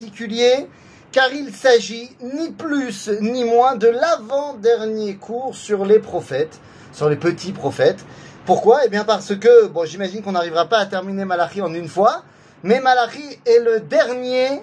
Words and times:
particulier 0.00 0.68
car 1.10 1.32
il 1.32 1.52
s'agit 1.52 2.08
ni 2.20 2.52
plus 2.52 3.10
ni 3.20 3.42
moins 3.42 3.74
de 3.74 3.88
l'avant-dernier 3.88 5.16
cours 5.16 5.56
sur 5.56 5.84
les 5.84 5.98
prophètes, 5.98 6.60
sur 6.92 7.08
les 7.08 7.16
petits 7.16 7.50
prophètes. 7.50 8.04
Pourquoi? 8.46 8.84
Eh 8.86 8.88
bien 8.88 9.02
parce 9.02 9.34
que, 9.34 9.66
bon 9.66 9.84
j'imagine 9.86 10.22
qu'on 10.22 10.32
n'arrivera 10.32 10.66
pas 10.66 10.78
à 10.78 10.86
terminer 10.86 11.24
Malachi 11.24 11.62
en 11.62 11.74
une 11.74 11.88
fois, 11.88 12.22
mais 12.62 12.78
Malachi 12.78 13.40
est 13.44 13.58
le 13.58 13.80
dernier 13.80 14.62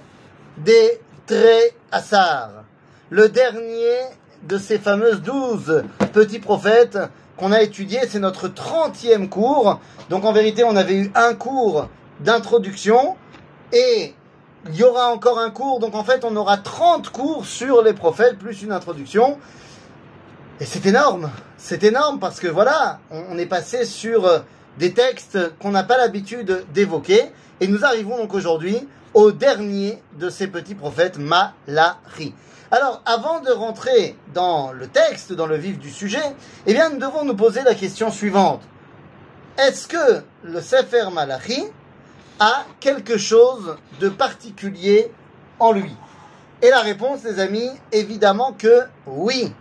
des 0.58 1.02
Assar, 1.92 2.64
le 3.10 3.28
dernier 3.28 3.98
de 4.44 4.58
ces 4.58 4.80
fameuses 4.80 5.22
douze 5.22 5.84
petits 6.14 6.40
prophètes 6.40 6.98
qu'on 7.36 7.52
a 7.52 7.62
étudiés, 7.62 8.08
c'est 8.08 8.20
notre 8.20 8.48
trentième 8.48 9.28
cours. 9.28 9.82
Donc 10.10 10.24
en 10.24 10.32
vérité, 10.32 10.64
on 10.64 10.78
avait 10.78 10.96
eu 10.96 11.12
un 11.14 11.34
cours 11.34 11.90
d'introduction 12.22 13.18
et 13.74 14.14
il 14.68 14.76
y 14.76 14.84
aura 14.84 15.12
encore 15.12 15.40
un 15.40 15.52
cours, 15.52 15.80
donc 15.80 15.96
en 15.96 16.04
fait 16.04 16.26
on 16.26 16.36
aura 16.36 16.58
30 16.58 17.10
cours 17.10 17.46
sur 17.46 17.84
les 17.84 17.94
prophètes, 17.94 18.38
plus 18.38 18.64
une 18.64 18.72
introduction. 18.72 19.38
Et 20.60 20.66
c'est 20.66 20.86
énorme, 20.86 21.30
c'est 21.58 21.84
énorme 21.84 22.20
parce 22.20 22.40
que 22.40 22.48
voilà, 22.48 23.00
on, 23.12 23.38
est 23.38 23.46
passé 23.46 23.86
sur 23.86 24.26
euh, 24.26 24.40
des 24.80 24.94
textes 24.94 25.38
qu'on 25.60 25.72
n'a 25.72 25.84
pas 25.84 25.98
l'habitude 25.98 26.66
d'évoquer, 26.74 27.32
et 27.60 27.68
nous 27.68 27.86
arrivons 27.86 28.18
donc 28.18 28.34
aujourd'hui 28.34 28.88
au 29.14 29.32
dernier 29.32 30.02
de 30.18 30.30
ces 30.30 30.48
petits 30.48 30.76
prophètes, 30.76 31.18
Malachi. 31.18 32.34
Alors, 32.72 33.02
avant 33.06 33.42
de 33.42 33.52
rentrer 33.52 34.18
dans 34.34 34.72
le 34.72 34.88
texte, 34.88 35.32
dans 35.32 35.46
le 35.46 35.56
vif 35.56 35.78
du 35.78 35.90
sujet, 35.90 36.36
eh 36.66 36.74
bien, 36.74 36.90
nous 36.90 36.98
devons 36.98 37.24
nous 37.24 37.36
poser 37.36 37.62
la 37.64 37.76
question 37.76 38.12
suivante. 38.12 38.62
Est-ce 39.58 39.88
que 39.88 40.24
le 40.44 40.60
Sefer 40.60 41.10
Malachi 41.14 41.64
a 42.40 42.66
quelque 42.80 43.18
chose 43.18 43.78
de 44.00 44.10
particulier 44.10 45.12
en 45.60 45.72
lui 45.72 45.96
Et 46.62 46.70
la 46.70 46.82
réponse, 46.82 47.24
les 47.24 47.40
amis, 47.40 47.70
évidemment 47.92 48.54
que 48.54 48.84
oui. 49.06 49.54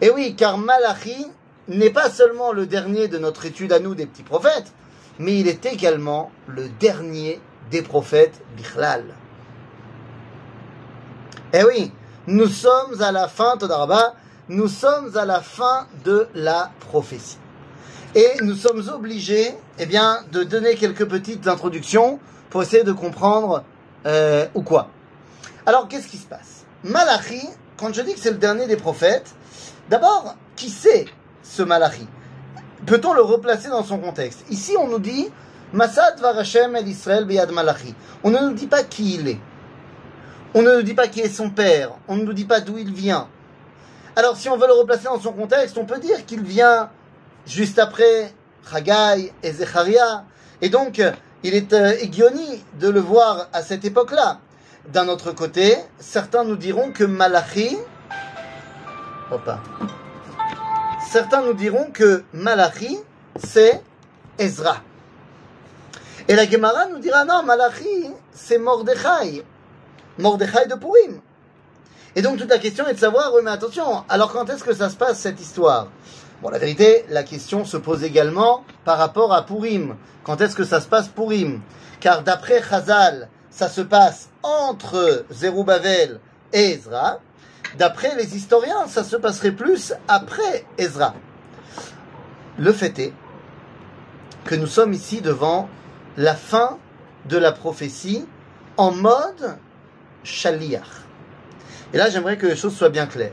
Et 0.00 0.10
oui, 0.10 0.34
car 0.36 0.58
Malachi 0.58 1.26
n'est 1.68 1.90
pas 1.90 2.10
seulement 2.10 2.52
le 2.52 2.66
dernier 2.66 3.08
de 3.08 3.18
notre 3.18 3.46
étude 3.46 3.72
à 3.72 3.78
nous 3.78 3.94
des 3.94 4.06
petits 4.06 4.22
prophètes, 4.22 4.72
mais 5.18 5.38
il 5.38 5.48
est 5.48 5.64
également 5.66 6.30
le 6.46 6.68
dernier 6.68 7.40
des 7.70 7.82
prophètes 7.82 8.42
Bichlal. 8.56 9.04
Eh 11.52 11.64
oui, 11.64 11.92
nous 12.26 12.48
sommes 12.48 13.00
à 13.00 13.12
la 13.12 13.28
fin, 13.28 13.56
Todaraba, 13.56 14.14
nous 14.48 14.68
sommes 14.68 15.16
à 15.16 15.24
la 15.24 15.40
fin 15.40 15.86
de 16.04 16.28
la 16.34 16.70
prophétie. 16.80 17.38
Et 18.16 18.30
nous 18.42 18.54
sommes 18.54 18.88
obligés, 18.94 19.54
eh 19.80 19.86
bien, 19.86 20.20
de 20.30 20.44
donner 20.44 20.76
quelques 20.76 21.04
petites 21.04 21.48
introductions 21.48 22.20
pour 22.48 22.62
essayer 22.62 22.84
de 22.84 22.92
comprendre 22.92 23.64
euh, 24.06 24.46
ou 24.54 24.62
quoi. 24.62 24.88
Alors, 25.66 25.88
qu'est-ce 25.88 26.06
qui 26.06 26.18
se 26.18 26.26
passe? 26.26 26.64
Malachi, 26.84 27.42
quand 27.76 27.92
je 27.92 28.02
dis 28.02 28.14
que 28.14 28.20
c'est 28.20 28.30
le 28.30 28.36
dernier 28.36 28.66
des 28.66 28.76
prophètes, 28.76 29.34
d'abord, 29.90 30.36
qui 30.54 30.70
c'est 30.70 31.06
ce 31.42 31.64
Malachi? 31.64 32.06
Peut-on 32.86 33.14
le 33.14 33.22
replacer 33.22 33.68
dans 33.68 33.82
son 33.82 33.98
contexte? 33.98 34.44
Ici, 34.48 34.76
on 34.78 34.86
nous 34.86 35.00
dit 35.00 35.28
Masad 35.72 36.20
Varashem 36.20 36.76
el 36.76 36.86
Israël 36.86 37.24
beyad 37.24 37.50
Malachi. 37.50 37.96
On 38.22 38.30
ne 38.30 38.38
nous 38.38 38.52
dit 38.52 38.68
pas 38.68 38.84
qui 38.84 39.16
il 39.16 39.26
est. 39.26 39.40
On 40.54 40.62
ne 40.62 40.76
nous 40.76 40.82
dit 40.82 40.94
pas 40.94 41.08
qui 41.08 41.20
est 41.20 41.28
son 41.28 41.50
père. 41.50 41.90
On 42.06 42.14
ne 42.14 42.22
nous 42.22 42.32
dit 42.32 42.44
pas 42.44 42.60
d'où 42.60 42.78
il 42.78 42.92
vient. 42.92 43.26
Alors, 44.14 44.36
si 44.36 44.48
on 44.48 44.56
veut 44.56 44.68
le 44.68 44.74
replacer 44.74 45.06
dans 45.06 45.18
son 45.18 45.32
contexte, 45.32 45.76
on 45.78 45.84
peut 45.84 45.98
dire 45.98 46.24
qu'il 46.26 46.42
vient 46.42 46.90
juste 47.46 47.78
après 47.78 48.32
Chagai 48.70 49.32
et 49.42 49.52
Zecharia. 49.52 50.24
Et 50.60 50.68
donc, 50.68 51.02
il 51.42 51.54
est 51.54 51.72
euh, 51.72 51.94
de 52.78 52.88
le 52.88 53.00
voir 53.00 53.48
à 53.52 53.62
cette 53.62 53.84
époque-là. 53.84 54.38
D'un 54.92 55.08
autre 55.08 55.32
côté, 55.32 55.76
certains 55.98 56.44
nous 56.44 56.56
diront 56.56 56.92
que 56.92 57.04
Malachi, 57.04 57.76
certains 61.10 61.42
nous 61.42 61.54
diront 61.54 61.90
que 61.90 62.24
Malachi, 62.34 62.98
c'est 63.42 63.82
Ezra. 64.38 64.76
Et 66.28 66.34
la 66.34 66.48
Gemara 66.48 66.86
nous 66.86 66.98
dira 66.98 67.24
non, 67.24 67.42
Malachi, 67.42 68.10
c'est 68.32 68.58
Mordechai. 68.58 69.44
Mordechai 70.18 70.66
de 70.66 70.74
Purim. 70.74 71.20
Et 72.16 72.22
donc 72.22 72.38
toute 72.38 72.48
la 72.48 72.58
question 72.58 72.86
est 72.86 72.94
de 72.94 72.98
savoir, 72.98 73.32
oui 73.34 73.40
mais 73.44 73.50
attention, 73.50 74.04
alors 74.08 74.32
quand 74.32 74.48
est-ce 74.48 74.62
que 74.62 74.72
ça 74.72 74.88
se 74.88 74.96
passe 74.96 75.18
cette 75.18 75.40
histoire? 75.40 75.88
Bon, 76.42 76.50
la 76.50 76.58
vérité, 76.58 77.04
la 77.08 77.22
question 77.22 77.64
se 77.64 77.76
pose 77.76 78.02
également 78.04 78.64
par 78.84 78.98
rapport 78.98 79.32
à 79.32 79.46
Purim. 79.46 79.96
Quand 80.24 80.40
est-ce 80.40 80.56
que 80.56 80.64
ça 80.64 80.80
se 80.80 80.88
passe 80.88 81.08
Purim? 81.08 81.60
Car 82.00 82.22
d'après 82.22 82.62
Chazal, 82.62 83.28
ça 83.50 83.68
se 83.68 83.80
passe 83.80 84.28
entre 84.42 85.24
Zerubbabel 85.32 86.20
et 86.52 86.72
Ezra. 86.72 87.20
D'après 87.78 88.14
les 88.16 88.36
historiens, 88.36 88.86
ça 88.88 89.04
se 89.04 89.16
passerait 89.16 89.52
plus 89.52 89.94
après 90.06 90.66
Ezra. 90.76 91.14
Le 92.58 92.72
fait 92.72 92.98
est 92.98 93.12
que 94.44 94.54
nous 94.54 94.66
sommes 94.66 94.92
ici 94.92 95.20
devant 95.20 95.68
la 96.16 96.34
fin 96.34 96.78
de 97.26 97.38
la 97.38 97.52
prophétie 97.52 98.26
en 98.76 98.90
mode 98.90 99.56
Shaliach. 100.24 101.04
Et 101.92 101.96
là, 101.96 102.10
j'aimerais 102.10 102.36
que 102.36 102.46
les 102.46 102.56
choses 102.56 102.76
soient 102.76 102.90
bien 102.90 103.06
claires. 103.06 103.32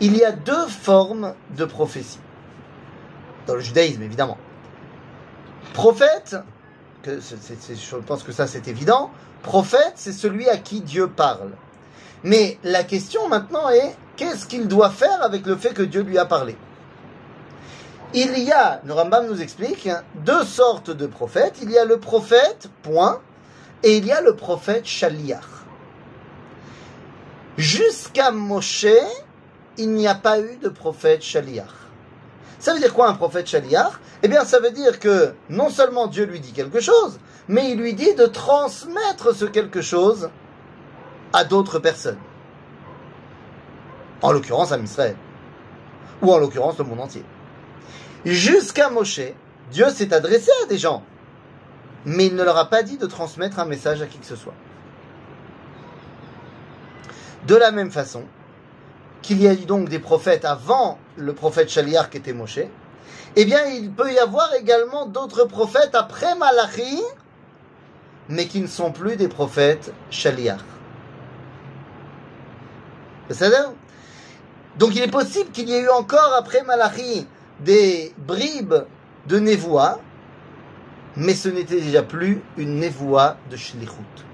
Il 0.00 0.16
y 0.16 0.24
a 0.24 0.32
deux 0.32 0.66
formes 0.66 1.34
de 1.56 1.64
prophétie 1.64 2.18
dans 3.46 3.54
le 3.54 3.60
judaïsme 3.60 4.02
évidemment. 4.02 4.38
Prophète, 5.72 6.36
je 7.04 7.96
pense 8.06 8.22
que 8.22 8.32
ça 8.32 8.46
c'est 8.46 8.68
évident, 8.68 9.10
prophète 9.42 9.92
c'est 9.96 10.12
celui 10.12 10.48
à 10.48 10.56
qui 10.56 10.80
Dieu 10.80 11.08
parle. 11.08 11.52
Mais 12.24 12.58
la 12.62 12.84
question 12.84 13.28
maintenant 13.28 13.68
est, 13.68 13.96
qu'est-ce 14.16 14.46
qu'il 14.46 14.68
doit 14.68 14.90
faire 14.90 15.22
avec 15.22 15.46
le 15.46 15.56
fait 15.56 15.74
que 15.74 15.82
Dieu 15.82 16.02
lui 16.02 16.18
a 16.18 16.24
parlé? 16.24 16.56
Il 18.14 18.38
y 18.38 18.52
a, 18.52 18.80
le 18.84 18.92
Rambam 18.92 19.26
nous 19.26 19.40
explique, 19.40 19.88
deux 20.16 20.44
sortes 20.44 20.90
de 20.90 21.06
prophètes. 21.06 21.60
Il 21.62 21.70
y 21.70 21.78
a 21.78 21.86
le 21.86 21.98
prophète, 21.98 22.68
point, 22.82 23.20
et 23.82 23.96
il 23.96 24.04
y 24.04 24.12
a 24.12 24.20
le 24.20 24.36
prophète 24.36 24.84
Shaliach. 24.84 25.40
Jusqu'à 27.56 28.30
Moshe, 28.30 28.86
il 29.78 29.92
n'y 29.92 30.06
a 30.06 30.14
pas 30.14 30.40
eu 30.40 30.58
de 30.58 30.68
prophète 30.68 31.22
Shaliach. 31.22 31.81
Ça 32.62 32.72
veut 32.72 32.78
dire 32.78 32.94
quoi 32.94 33.08
un 33.08 33.14
prophète 33.14 33.48
Shaliach? 33.48 33.94
Eh 34.22 34.28
bien, 34.28 34.44
ça 34.44 34.60
veut 34.60 34.70
dire 34.70 35.00
que 35.00 35.34
non 35.50 35.68
seulement 35.68 36.06
Dieu 36.06 36.26
lui 36.26 36.38
dit 36.38 36.52
quelque 36.52 36.78
chose, 36.78 37.18
mais 37.48 37.72
il 37.72 37.76
lui 37.76 37.92
dit 37.92 38.14
de 38.14 38.24
transmettre 38.24 39.34
ce 39.34 39.46
quelque 39.46 39.82
chose 39.82 40.30
à 41.32 41.42
d'autres 41.42 41.80
personnes. 41.80 42.20
En 44.22 44.30
l'occurrence 44.30 44.70
à 44.70 44.78
Israël. 44.78 45.16
Ou 46.22 46.32
en 46.32 46.38
l'occurrence 46.38 46.78
le 46.78 46.84
monde 46.84 47.00
entier. 47.00 47.24
Jusqu'à 48.24 48.90
Moshe, 48.90 49.32
Dieu 49.72 49.90
s'est 49.90 50.14
adressé 50.14 50.52
à 50.62 50.66
des 50.66 50.78
gens, 50.78 51.02
mais 52.04 52.26
il 52.26 52.36
ne 52.36 52.44
leur 52.44 52.58
a 52.58 52.70
pas 52.70 52.84
dit 52.84 52.96
de 52.96 53.06
transmettre 53.06 53.58
un 53.58 53.64
message 53.64 54.02
à 54.02 54.06
qui 54.06 54.18
que 54.18 54.26
ce 54.26 54.36
soit. 54.36 54.54
De 57.48 57.56
la 57.56 57.72
même 57.72 57.90
façon, 57.90 58.22
qu'il 59.22 59.40
y 59.40 59.48
a 59.48 59.52
eu 59.52 59.64
donc 59.64 59.88
des 59.88 59.98
prophètes 59.98 60.44
avant 60.44 60.98
le 61.16 61.32
prophète 61.32 61.70
Shaliar 61.70 62.10
qui 62.10 62.18
était 62.18 62.32
Moshe, 62.32 62.60
eh 63.36 63.44
bien, 63.44 63.64
il 63.66 63.90
peut 63.90 64.12
y 64.12 64.18
avoir 64.18 64.52
également 64.54 65.06
d'autres 65.06 65.44
prophètes 65.44 65.94
après 65.94 66.34
Malachi, 66.34 67.02
mais 68.28 68.46
qui 68.46 68.60
ne 68.60 68.66
sont 68.66 68.92
plus 68.92 69.16
des 69.16 69.28
prophètes 69.28 69.92
Shaliar. 70.10 70.58
Donc, 74.78 74.94
il 74.94 75.02
est 75.02 75.10
possible 75.10 75.50
qu'il 75.50 75.68
y 75.68 75.74
ait 75.74 75.82
eu 75.82 75.88
encore 75.88 76.34
après 76.36 76.62
Malachi 76.64 77.26
des 77.60 78.12
bribes 78.18 78.84
de 79.26 79.38
Nevoa, 79.38 80.00
mais 81.16 81.34
ce 81.34 81.48
n'était 81.48 81.80
déjà 81.80 82.02
plus 82.02 82.42
une 82.58 82.80
Nevoa 82.80 83.36
de 83.50 83.56
Shlichut. 83.56 84.24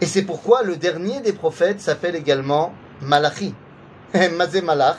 Et 0.00 0.06
c'est 0.06 0.22
pourquoi 0.22 0.62
le 0.62 0.76
dernier 0.76 1.20
des 1.20 1.32
prophètes 1.32 1.80
s'appelle 1.80 2.14
également 2.14 2.72
Malachi. 3.00 3.54
Mazé 4.14 4.62
Malach. 4.62 4.96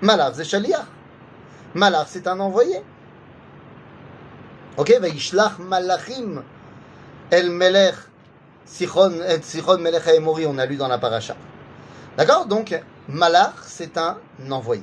Malach, 0.00 0.34
c'est 0.34 0.44
Shaliach. 0.44 0.86
Malach, 1.74 2.06
c'est 2.08 2.26
un 2.26 2.40
envoyé. 2.40 2.82
Ok, 4.76 4.96
Vaishlach 5.00 5.58
Malachim 5.58 6.42
El 7.30 7.50
Melech 7.50 7.94
Sichon, 8.64 9.12
et 9.28 9.42
Sichon 9.42 9.78
Melech 9.78 10.06
Haemori, 10.06 10.46
on 10.46 10.58
a 10.58 10.66
lu 10.66 10.76
dans 10.76 10.88
la 10.88 10.98
paracha. 10.98 11.36
D'accord? 12.16 12.46
Donc, 12.46 12.74
Malach, 13.08 13.54
c'est 13.66 13.98
un 13.98 14.18
envoyé. 14.50 14.82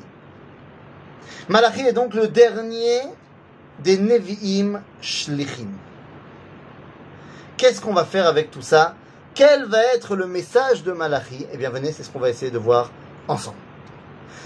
Malachi 1.49 1.81
est 1.81 1.93
donc 1.93 2.13
le 2.13 2.27
dernier 2.27 3.01
des 3.79 3.97
Nevi'im 3.97 4.81
Shlichim. 5.01 5.69
Qu'est-ce 7.57 7.81
qu'on 7.81 7.93
va 7.93 8.05
faire 8.05 8.27
avec 8.27 8.51
tout 8.51 8.61
ça? 8.61 8.95
Quel 9.33 9.65
va 9.65 9.83
être 9.95 10.15
le 10.15 10.27
message 10.27 10.83
de 10.83 10.91
Malachi? 10.91 11.45
Eh 11.51 11.57
bien, 11.57 11.69
venez, 11.69 11.91
c'est 11.91 12.03
ce 12.03 12.09
qu'on 12.09 12.19
va 12.19 12.29
essayer 12.29 12.51
de 12.51 12.57
voir 12.57 12.91
ensemble. 13.27 13.57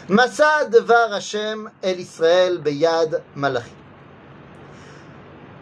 Masad 0.10 0.75
var 0.75 1.12
Hashem 1.13 1.69
el 1.81 2.00
Israël 2.00 2.57
beyad 2.57 3.24
malachi. 3.36 3.72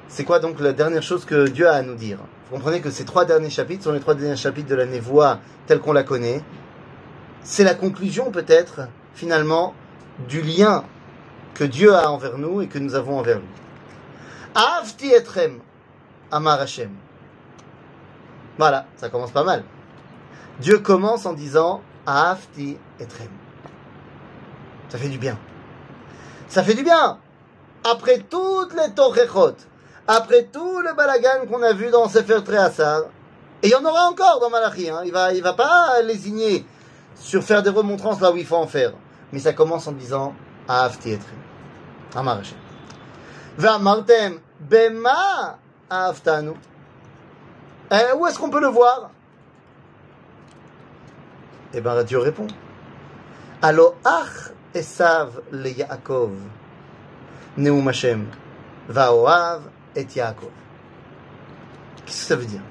C'est 0.08 0.24
quoi 0.24 0.40
donc 0.40 0.60
la 0.60 0.74
dernière 0.74 1.04
chose 1.04 1.24
que 1.26 1.48
Dieu 1.48 1.68
a 1.68 1.74
à 1.74 1.82
nous 1.82 1.96
dire? 1.96 2.18
Vous 2.50 2.56
comprenez 2.56 2.82
que 2.82 2.90
ces 2.90 3.06
trois 3.06 3.26
derniers 3.26 3.52
chapitres 3.52 3.84
sont 3.84 3.92
les 3.92 4.00
trois 4.00 4.16
derniers 4.16 4.36
chapitres 4.36 4.68
de 4.68 4.76
la 4.76 4.86
Névoie 4.86 5.40
telle 5.68 5.80
qu'on 5.80 5.94
la 5.94 6.04
connaît. 6.04 6.42
C'est 7.44 7.64
la 7.64 7.76
conclusion 7.76 8.32
peut-être, 8.32 8.88
finalement, 9.14 9.76
du 10.28 10.42
lien 10.42 10.84
que 11.54 11.64
Dieu 11.64 11.94
a 11.94 12.10
envers 12.10 12.38
nous 12.38 12.62
et 12.62 12.68
que 12.68 12.80
nous 12.80 12.96
avons 12.96 13.20
envers 13.20 13.38
lui. 13.38 13.46
Avti 14.56 15.12
etrem, 15.12 15.60
Amar 16.32 16.60
Hashem. 16.60 16.90
Voilà, 18.58 18.88
ça 18.98 19.10
commence 19.10 19.32
pas 19.32 19.44
mal. 19.44 19.64
Dieu 20.60 20.80
commence 20.80 21.26
en 21.26 21.34
disant 21.34 21.82
Avti 22.10 22.76
etrem. 23.00 23.30
Ça 24.90 24.98
fait 24.98 25.10
du 25.10 25.20
bien. 25.20 25.38
Ça 26.48 26.64
fait 26.64 26.74
du 26.74 26.84
bien. 26.84 27.20
Après 27.84 28.18
toutes 28.18 28.74
les 28.74 28.92
torrechot, 28.96 29.56
après 30.08 30.46
tout 30.46 30.80
le 30.80 30.96
balagan 30.96 31.46
qu'on 31.48 31.62
a 31.62 31.72
vu 31.72 31.92
dans 31.92 32.10
Sefer 32.10 32.44
Tréhassar, 32.44 33.04
et 33.62 33.68
il 33.68 33.70
y 33.70 33.76
en 33.76 33.86
aura 33.86 34.06
encore 34.10 34.40
dans 34.40 34.50
Malachi, 34.50 34.90
hein, 34.90 35.02
il 35.06 35.12
va, 35.12 35.34
il 35.34 35.44
va 35.44 35.54
pas 35.54 36.02
lésigner 36.02 36.66
sur 37.16 37.44
faire 37.44 37.62
des 37.62 37.70
remontrances 37.70 38.20
là 38.20 38.32
où 38.32 38.38
il 38.38 38.46
faut 38.46 38.56
en 38.56 38.66
faire. 38.66 38.94
Mais 39.32 39.38
ça 39.38 39.54
commence 39.54 39.86
en 39.86 39.92
disant 39.92 40.34
Avti 40.68 41.12
etrem. 41.12 41.38
Amar 42.16 42.40
Hashem. 42.40 43.82
Martem, 43.84 44.40
bema 44.60 45.60
aftanu. 45.88 46.54
Eh, 47.92 48.14
où 48.18 48.26
est-ce 48.26 48.40
qu'on 48.40 48.50
peut 48.50 48.62
le 48.62 48.68
voir? 48.68 49.12
Eh 51.74 51.82
bien, 51.82 52.04
Dieu 52.04 52.18
répond. 52.18 52.48
Allo 53.62 53.94
ach 54.04 54.52
esav 54.74 55.42
le 55.52 55.70
Yaakov. 55.70 56.32
Neum 57.58 57.88
Hashem. 57.88 58.26
Vaoav 58.88 59.64
et 59.96 60.08
Yaakov. 60.16 60.50
Qu'est-ce 62.06 62.22
que 62.22 62.28
ça 62.28 62.36
veut 62.36 62.46
dire? 62.46 62.62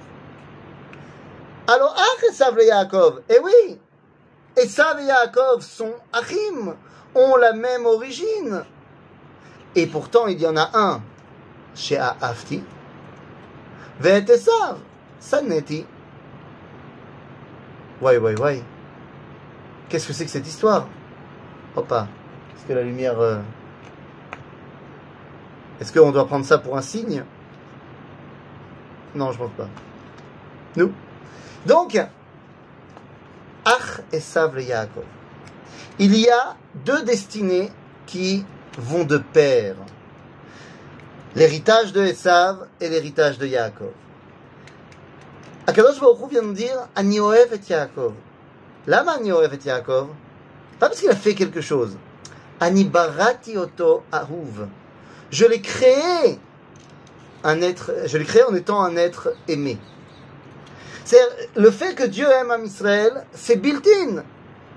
Allo 1.69 1.87
ach 1.87 2.25
esav 2.29 2.57
le 2.57 2.65
Yaakov. 2.65 3.23
Eh 3.29 3.39
oui 3.39 3.79
Esav 4.57 4.99
et 4.99 5.05
Yaakov 5.05 5.61
sont 5.61 5.95
achim, 6.13 6.75
ont 7.15 7.37
la 7.37 7.53
même 7.53 7.87
origine. 7.87 8.65
Et 9.77 9.87
pourtant, 9.87 10.27
il 10.27 10.41
y 10.41 10.47
en 10.47 10.57
a 10.57 10.71
un 10.75 11.03
chez 11.77 11.99
Aafti. 11.99 12.65
Ve'et 14.01 14.25
Esav, 14.29 14.79
Saneti. 15.21 15.87
Ouais, 18.01 18.17
ouais, 18.19 18.41
ouais. 18.41 18.63
Qu'est-ce 19.89 20.07
que 20.07 20.13
c'est 20.13 20.25
que 20.25 20.31
cette 20.31 20.47
histoire? 20.47 20.87
Opa, 21.77 22.09
est-ce 22.55 22.67
que 22.67 22.73
la 22.73 22.83
lumière... 22.83 23.19
euh, 23.21 23.39
Est-ce 25.81 25.93
qu'on 25.93 26.11
doit 26.11 26.27
prendre 26.27 26.45
ça 26.45 26.59
pour 26.59 26.77
un 26.77 26.83
signe? 26.83 27.25
Non, 29.15 29.33
je 29.33 29.39
pense 29.39 29.53
pas. 29.57 29.69
Nous? 30.77 30.93
Donc, 31.67 31.99
Ach 33.65 34.01
Esav 34.13 34.55
le 34.55 34.63
Yaakov. 34.63 35.05
Il 35.99 36.17
y 36.17 36.29
a 36.31 36.57
deux 36.75 37.03
destinées 37.03 37.71
qui 38.07 38.45
vont 38.79 39.05
de 39.05 39.19
pair. 39.19 39.75
L'héritage 41.35 41.93
de 41.93 42.03
Esav 42.03 42.67
et 42.81 42.89
l'héritage 42.89 43.39
de 43.39 43.47
Yaakov. 43.47 43.93
Akadosh 45.67 46.01
Baruch 46.01 46.31
vient 46.31 46.43
de 46.43 46.53
dire 46.53 46.89
Ani 46.97 47.21
ohev 47.21 47.53
et 47.53 47.61
Yaakov. 47.71 48.15
Lama 48.88 49.14
Ani 49.14 49.32
ohev 49.32 49.54
et 49.54 49.60
Yaakov 49.66 50.10
Pas 50.80 50.90
parce 50.90 51.00
qu'il 51.00 51.10
a 51.10 51.16
fait 51.16 51.36
quelque 51.36 51.62
chose. 51.62 51.98
Ani 52.60 52.84
barati 52.84 53.58
oto 53.58 54.04
ahuv. 54.12 54.68
Je 55.32 55.46
l'ai 55.46 55.62
créé 55.62 56.40
un 57.44 57.62
être, 57.62 57.92
je 58.06 58.18
l'ai 58.18 58.26
créé 58.26 58.44
en 58.44 58.54
étant 58.54 58.82
un 58.84 58.96
être 58.96 59.34
aimé. 59.48 59.78
C'est 61.06 61.22
le 61.56 61.72
fait 61.72 61.96
que 61.96 62.04
Dieu 62.04 62.28
aime 62.30 62.52
Am 62.52 62.64
Israël, 62.64 63.26
c'est 63.34 63.58
built-in 63.58 64.24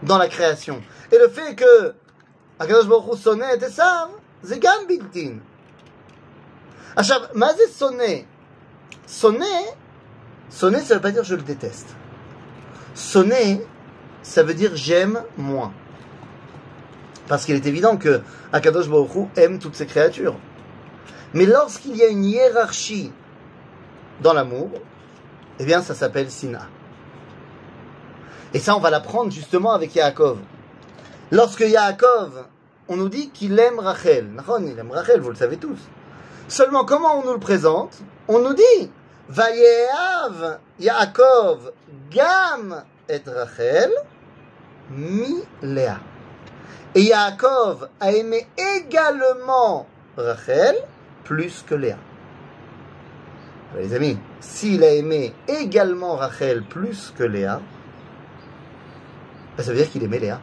dans 0.03 0.19
la 0.19 0.29
création. 0.29 0.81
Et 1.13 1.19
le 1.19 1.29
fait 1.29 1.55
que 1.55 1.95
הקדוש 2.59 2.87
ברוך 2.87 3.05
הוא 3.05 3.17
שונא 3.17 3.47
את 3.55 3.63
עשיו, 3.63 4.09
זה 4.43 4.57
גם 4.61 4.79
בלתי. 4.89 5.33
עכשיו, 6.97 7.21
מה 7.35 7.53
זה 7.53 7.63
שונא? 7.79 8.05
שונא, 9.09 9.45
שונא 10.59 10.79
ça 10.79 10.95
veut 10.95 11.01
pas 11.01 11.11
dire 11.11 11.25
je 11.25 11.35
le 11.35 11.43
déteste. 11.43 11.95
Sonner, 12.97 13.61
ça 14.24 14.44
veut 14.44 14.54
dire 14.54 14.72
j'aime 14.76 15.24
moins. 15.38 15.74
Parce 17.28 17.46
qu'il 17.46 17.56
est 17.56 17.66
évident 17.66 17.98
que 17.98 18.22
Akadosh 18.52 18.90
Baruch 18.90 19.16
Hu 19.16 19.28
aime 19.38 19.60
toutes 19.60 19.76
ses 19.76 19.86
créatures. 19.86 20.36
Mais 21.34 21.46
lorsqu'il 21.46 21.96
y 21.96 22.04
a 22.04 22.08
une 22.08 22.26
hiérarchie 22.26 23.12
dans 24.22 24.34
l'amour, 24.34 24.70
eh 25.60 25.66
bien 25.66 25.82
ça 25.82 25.96
s'appelle 25.96 26.30
Sina. 26.30 26.68
Et 28.54 28.60
ça, 28.60 28.76
on 28.76 28.80
va 28.80 28.90
l'apprendre 28.90 29.32
justement 29.32 29.72
avec 29.72 29.96
Yaakov. 29.96 30.38
Lorsque 31.32 31.62
Yaakov, 31.62 32.46
on 32.90 32.98
nous 32.98 33.08
dit 33.08 33.30
qu'il 33.30 33.58
aime 33.58 33.80
Rachel. 33.80 34.30
Il 34.60 34.80
aime 34.80 34.92
Rachel, 34.92 35.22
vous 35.22 35.30
le 35.30 35.36
savez 35.36 35.56
tous. 35.56 35.80
Seulement, 36.50 36.84
comment 36.84 37.20
on 37.20 37.26
nous 37.26 37.34
le 37.34 37.40
présente? 37.40 38.00
On 38.28 38.40
nous 38.40 38.54
dit 38.54 38.92
Vayeav 39.30 40.60
Yaakov 40.80 41.72
Gam 42.10 42.84
Rachel 43.26 43.92
mi 44.92 45.44
Léa. 45.62 46.00
Et 46.94 47.04
Yaakov 47.04 47.90
a 48.00 48.12
aimé 48.12 48.48
également 48.78 49.88
Rachel 50.18 50.76
plus 51.24 51.64
que 51.68 51.76
Léa. 51.76 51.98
Les 53.78 53.94
amis, 53.94 54.18
s'il 54.42 54.84
a 54.84 54.94
aimé 54.94 55.34
également 55.48 56.16
Rachel 56.16 56.64
plus 56.64 57.14
que 57.18 57.24
Léa, 57.24 57.62
ben, 59.56 59.64
ça 59.64 59.72
veut 59.72 59.78
dire 59.78 59.90
qu'il 59.90 60.04
aimait 60.04 60.20
Léa. 60.20 60.42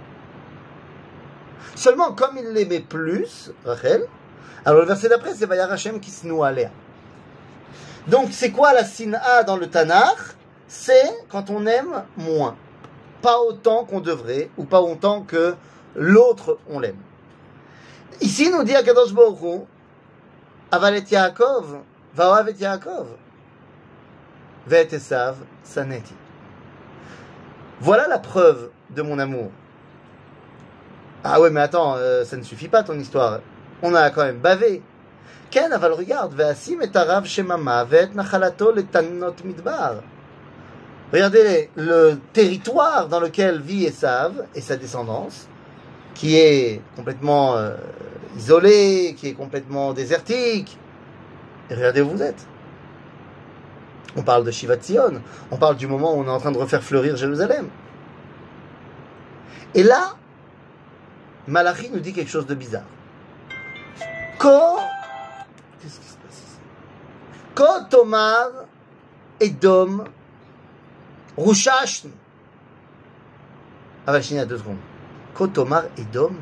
Seulement, 1.75 2.13
comme 2.13 2.39
il 2.39 2.53
l'aimait 2.53 2.81
plus, 2.81 3.53
Rachel, 3.65 4.07
alors 4.65 4.81
le 4.81 4.87
verset 4.87 5.09
d'après, 5.09 5.35
c'est 5.35 5.47
Vayar 5.47 5.75
qui 6.01 6.11
se 6.11 6.27
noue 6.27 6.43
à 6.43 6.53
Léa. 6.53 6.71
Donc, 8.07 8.29
c'est 8.33 8.51
quoi 8.51 8.73
la 8.73 8.85
sin'a 8.85 9.43
dans 9.43 9.57
le 9.57 9.69
Tanakh? 9.69 10.38
C'est 10.69 11.11
quand 11.31 11.51
on 11.51 11.67
aime 11.67 12.05
moins. 12.17 12.57
Pas 13.23 13.41
autant 13.41 13.85
qu'on 13.85 14.01
devrait, 14.01 14.51
ou 14.59 14.65
pas 14.65 14.81
autant 14.81 15.23
que 15.23 15.55
l'autre, 15.97 16.59
on 16.71 16.79
l'aime. 16.79 17.01
Ici, 18.21 18.51
nous 18.51 18.63
dit 18.63 18.77
Akadosh 18.77 19.13
Baruch 19.13 19.67
Avalet 20.71 21.05
Yaakov, 21.11 21.79
Vaoav 22.15 22.51
et 22.51 22.55
Yaakov, 22.61 23.07
Ve'et 24.67 24.89
Esav, 24.93 25.37
Saneti. 25.63 26.15
Voilà 27.81 28.07
la 28.07 28.19
preuve 28.19 28.71
de 28.91 29.01
mon 29.01 29.19
amour. 29.19 29.51
Ah 31.25 31.41
ouais, 31.41 31.49
mais 31.49 31.61
attends, 31.61 31.95
euh, 31.97 32.25
ça 32.25 32.37
ne 32.37 32.43
suffit 32.43 32.69
pas 32.69 32.83
ton 32.83 32.99
histoire. 32.99 33.41
On 33.83 33.95
a 33.95 34.11
quand 34.11 34.25
même 34.25 34.41
bavé. 34.41 34.83
Ken, 35.51 35.73
aval 35.73 35.93
regarde, 35.93 36.39
et 36.39 36.97
arav 36.97 37.25
shemama, 37.25 37.85
ve'et 37.85 38.11
nachalato 38.15 38.71
le 38.71 38.85
tannot 38.85 39.37
midbar. 39.45 40.03
Regardez 41.13 41.71
le 41.75 42.19
territoire 42.35 43.09
dans 43.09 43.21
lequel 43.21 43.61
vit 43.61 43.87
Esav 43.87 44.47
et 44.55 44.61
sa 44.61 44.77
descendance, 44.77 45.49
qui 46.15 46.37
est 46.37 46.83
complètement 46.97 47.57
euh, 47.57 47.77
isolé, 48.37 49.15
qui 49.17 49.29
est 49.29 49.33
complètement 49.33 49.95
désertique. 49.95 50.77
Et 51.71 51.75
regardez 51.75 52.03
où 52.03 52.11
vous 52.11 52.23
êtes. 52.23 52.47
On 54.17 54.23
parle 54.23 54.45
de 54.45 54.51
Shivat 54.51 54.81
Zion, 54.83 55.23
on 55.51 55.57
parle 55.57 55.77
du 55.77 55.87
moment 55.87 56.15
où 56.15 56.21
on 56.21 56.27
est 56.27 56.31
en 56.31 56.41
train 56.41 56.51
de 56.51 56.59
refaire 56.59 56.83
fleurir 56.83 57.17
Jérusalem. 57.17 57.69
Et 59.75 59.83
là, 59.83 60.15
Malachi 61.47 61.89
nous 61.91 62.01
dit 62.01 62.13
quelque 62.13 62.31
chose 62.31 62.47
de 62.47 62.55
bizarre. 62.55 62.87
Ko, 64.39 64.79
qu'est-ce 65.81 66.01
qui 66.01 66.07
se 66.07 66.17
passe 66.17 66.37
ici? 66.37 66.59
Ko 67.55 67.65
Tomar 67.89 68.49
Edom 69.41 70.05
Rushashn. 71.39 72.11
Ah 74.07 74.13
bah, 74.13 74.19
à 74.19 74.45
deux 74.45 74.59
secondes. 74.59 74.77
Ko 75.35 75.47
Tomar 75.47 75.85
Edom. 75.97 76.35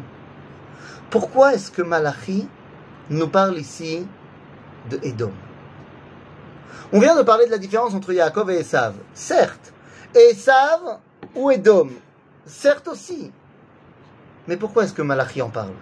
Pourquoi 1.10 1.54
est-ce 1.54 1.70
que 1.70 1.82
Malachi 1.82 2.48
nous 3.10 3.28
parle 3.28 3.58
ici 3.58 4.06
de 4.88 4.98
Edom? 5.02 5.32
On 6.92 7.00
vient 7.00 7.16
de 7.16 7.22
parler 7.22 7.46
de 7.46 7.50
la 7.50 7.58
différence 7.58 7.94
entre 7.94 8.12
Yaakov 8.12 8.50
et 8.50 8.60
Esav. 8.60 8.94
Certes, 9.12 9.72
Esav 10.14 10.98
ou 11.34 11.50
Edom? 11.50 11.90
Certes 12.46 12.88
aussi. 12.88 13.30
Mais 14.48 14.56
pourquoi 14.56 14.84
est-ce 14.84 14.94
que 14.94 15.02
Malachi 15.02 15.42
en 15.42 15.50
parle? 15.50 15.74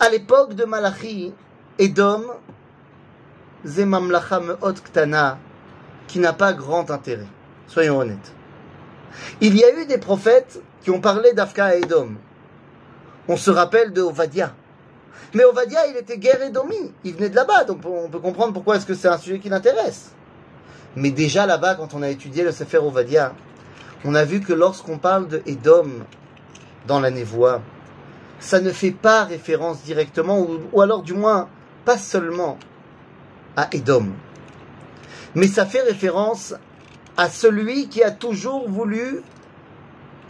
À 0.00 0.08
l'époque 0.08 0.54
de 0.54 0.64
Malachi, 0.64 1.32
Edom, 1.78 2.24
Zemamlacha 3.64 4.40
Meot 4.40 4.74
Ktana, 4.82 5.38
qui 6.08 6.18
n'a 6.18 6.32
pas 6.32 6.52
grand 6.52 6.90
intérêt. 6.90 7.26
Soyons 7.66 7.98
honnêtes. 7.98 8.32
Il 9.40 9.56
y 9.56 9.64
a 9.64 9.80
eu 9.80 9.86
des 9.86 9.98
prophètes 9.98 10.60
qui 10.82 10.90
ont 10.90 11.00
parlé 11.00 11.32
d'Afka 11.32 11.66
à 11.66 11.74
Edom. 11.74 12.16
On 13.28 13.36
se 13.36 13.50
rappelle 13.50 13.92
de 13.92 14.02
Ovadia. 14.02 14.54
Mais 15.34 15.44
Ovadia, 15.44 15.86
il 15.88 15.96
était 15.96 16.18
guerre 16.18 16.42
Edomi. 16.42 16.92
Il 17.04 17.14
venait 17.14 17.30
de 17.30 17.34
là-bas, 17.34 17.64
donc 17.64 17.84
on 17.84 18.08
peut 18.08 18.20
comprendre 18.20 18.52
pourquoi 18.52 18.76
est-ce 18.76 18.86
que 18.86 18.94
c'est 18.94 19.08
un 19.08 19.18
sujet 19.18 19.38
qui 19.38 19.48
l'intéresse. 19.48 20.12
Mais 20.94 21.10
déjà 21.10 21.46
là-bas, 21.46 21.74
quand 21.74 21.94
on 21.94 22.02
a 22.02 22.08
étudié 22.08 22.44
le 22.44 22.52
Sefer 22.52 22.78
Ovadia, 22.78 23.34
on 24.04 24.14
a 24.14 24.24
vu 24.24 24.40
que 24.40 24.52
lorsqu'on 24.52 24.98
parle 24.98 25.28
de 25.28 25.42
Edom 25.46 26.04
dans 26.86 27.00
la 27.00 27.10
névoie, 27.10 27.60
ça 28.38 28.60
ne 28.60 28.70
fait 28.70 28.92
pas 28.92 29.24
référence 29.24 29.82
directement, 29.82 30.46
ou 30.72 30.80
alors 30.80 31.02
du 31.02 31.14
moins 31.14 31.48
pas 31.84 31.98
seulement 31.98 32.58
à 33.56 33.68
Edom, 33.72 34.12
mais 35.36 35.48
ça 35.48 35.66
fait 35.66 35.82
référence 35.82 36.54
à 37.18 37.28
celui 37.28 37.88
qui 37.88 38.02
a 38.02 38.10
toujours 38.10 38.68
voulu 38.68 39.20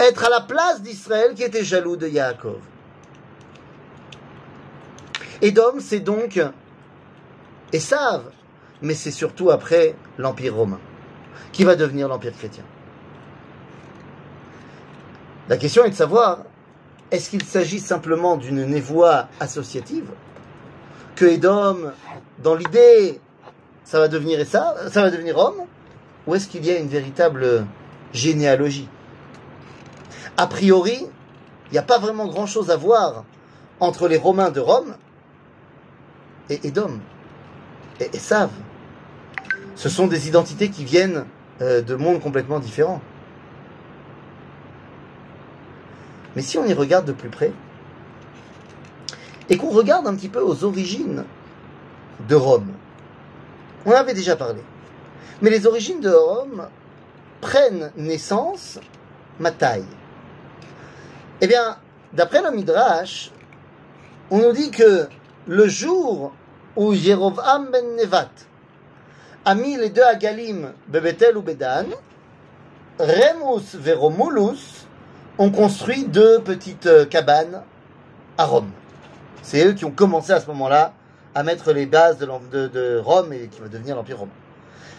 être 0.00 0.24
à 0.24 0.28
la 0.28 0.40
place 0.40 0.82
d'Israël 0.82 1.34
qui 1.34 1.44
était 1.44 1.62
jaloux 1.62 1.96
de 1.96 2.08
Yaakov. 2.08 2.58
Edom, 5.40 5.78
c'est 5.78 6.00
donc 6.00 6.40
Esav, 7.72 8.24
mais 8.82 8.94
c'est 8.94 9.12
surtout 9.12 9.50
après 9.50 9.94
l'Empire 10.18 10.56
romain, 10.56 10.80
qui 11.52 11.62
va 11.62 11.76
devenir 11.76 12.08
l'Empire 12.08 12.32
chrétien. 12.36 12.64
La 15.48 15.56
question 15.56 15.84
est 15.84 15.90
de 15.90 15.94
savoir, 15.94 16.40
est-ce 17.12 17.30
qu'il 17.30 17.44
s'agit 17.44 17.78
simplement 17.78 18.36
d'une 18.36 18.64
névoie 18.64 19.28
associative 19.38 20.10
Que 21.14 21.26
Edom, 21.26 21.92
dans 22.42 22.56
l'idée, 22.56 23.20
ça 23.86 24.00
va 24.00 24.08
devenir 24.08 24.44
ça 24.46 24.74
Rome 25.32 25.64
Ou 26.26 26.34
est-ce 26.34 26.48
qu'il 26.48 26.66
y 26.66 26.70
a 26.70 26.78
une 26.78 26.88
véritable 26.88 27.64
généalogie? 28.12 28.88
A 30.36 30.48
priori, 30.48 31.06
il 31.66 31.72
n'y 31.72 31.78
a 31.78 31.82
pas 31.82 31.98
vraiment 31.98 32.26
grand-chose 32.26 32.70
à 32.70 32.76
voir 32.76 33.24
entre 33.78 34.08
les 34.08 34.16
Romains 34.16 34.50
de 34.50 34.60
Rome 34.60 34.96
et 36.50 36.66
Edom 36.66 36.98
et 38.00 38.10
Esav. 38.14 38.50
Ce 39.76 39.88
sont 39.88 40.08
des 40.08 40.26
identités 40.26 40.68
qui 40.68 40.84
viennent 40.84 41.24
euh, 41.60 41.80
de 41.80 41.94
mondes 41.94 42.20
complètement 42.20 42.58
différents. 42.58 43.00
Mais 46.34 46.42
si 46.42 46.58
on 46.58 46.64
y 46.64 46.74
regarde 46.74 47.06
de 47.06 47.12
plus 47.12 47.30
près, 47.30 47.52
et 49.48 49.56
qu'on 49.56 49.70
regarde 49.70 50.08
un 50.08 50.16
petit 50.16 50.28
peu 50.28 50.40
aux 50.40 50.64
origines 50.64 51.24
de 52.28 52.34
Rome, 52.34 52.72
on 53.86 53.92
avait 53.92 54.14
déjà 54.14 54.36
parlé, 54.36 54.60
mais 55.40 55.50
les 55.50 55.66
origines 55.66 56.00
de 56.00 56.10
Rome 56.10 56.68
prennent 57.40 57.92
naissance 57.96 58.78
ma 59.38 59.52
taille. 59.52 59.86
Eh 61.40 61.46
bien, 61.46 61.76
d'après 62.12 62.42
le 62.42 62.50
Midrash, 62.50 63.30
on 64.30 64.38
nous 64.38 64.52
dit 64.52 64.70
que 64.70 65.08
le 65.46 65.68
jour 65.68 66.32
où 66.74 66.94
Jérovam 66.94 67.70
ben 67.70 67.96
Nevat 67.96 68.30
a 69.44 69.54
mis 69.54 69.76
les 69.76 69.90
deux 69.90 70.02
Agalim, 70.02 70.72
Bebetel 70.88 71.36
ou 71.36 71.42
Bedan, 71.42 71.86
Remus 72.98 73.74
Veromulus 73.74 74.86
ont 75.38 75.50
construit 75.50 76.04
deux 76.04 76.40
petites 76.40 76.86
euh, 76.86 77.04
cabanes 77.04 77.62
à 78.38 78.46
Rome. 78.46 78.70
C'est 79.42 79.64
eux 79.66 79.72
qui 79.74 79.84
ont 79.84 79.90
commencé 79.90 80.32
à 80.32 80.40
ce 80.40 80.46
moment-là 80.48 80.92
à 81.36 81.42
mettre 81.42 81.72
les 81.72 81.84
bases 81.84 82.16
de, 82.16 82.98
Rome 82.98 83.34
et 83.34 83.48
qui 83.48 83.60
va 83.60 83.68
devenir 83.68 83.94
l'Empire 83.94 84.20
romain. 84.20 84.32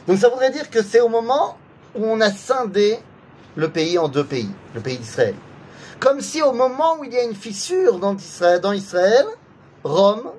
Donc 0.08 0.20
ça 0.20 0.30
voudrait 0.30 0.52
dire 0.52 0.70
que 0.70 0.84
c'est 0.84 1.00
au 1.00 1.10
moment 1.10 1.58
où 1.96 2.06
on 2.06 2.22
a 2.22 2.30
scindé 2.30 3.00
le 3.56 3.70
pays 3.72 3.98
en 3.98 4.08
deux 4.08 4.24
pays, 4.24 4.52
le 4.76 4.82
pays 4.82 5.00
d'Israël. 5.00 5.34
Comme 6.00 6.22
si 6.22 6.44
au 6.44 6.54
moment 6.54 7.00
où 7.00 7.04
il 7.04 7.12
y 7.12 7.18
a 7.18 7.24
une 7.24 7.34
fissure 7.34 7.98
dans 7.98 8.72
Israël, 8.72 9.26
Rome 9.84 10.30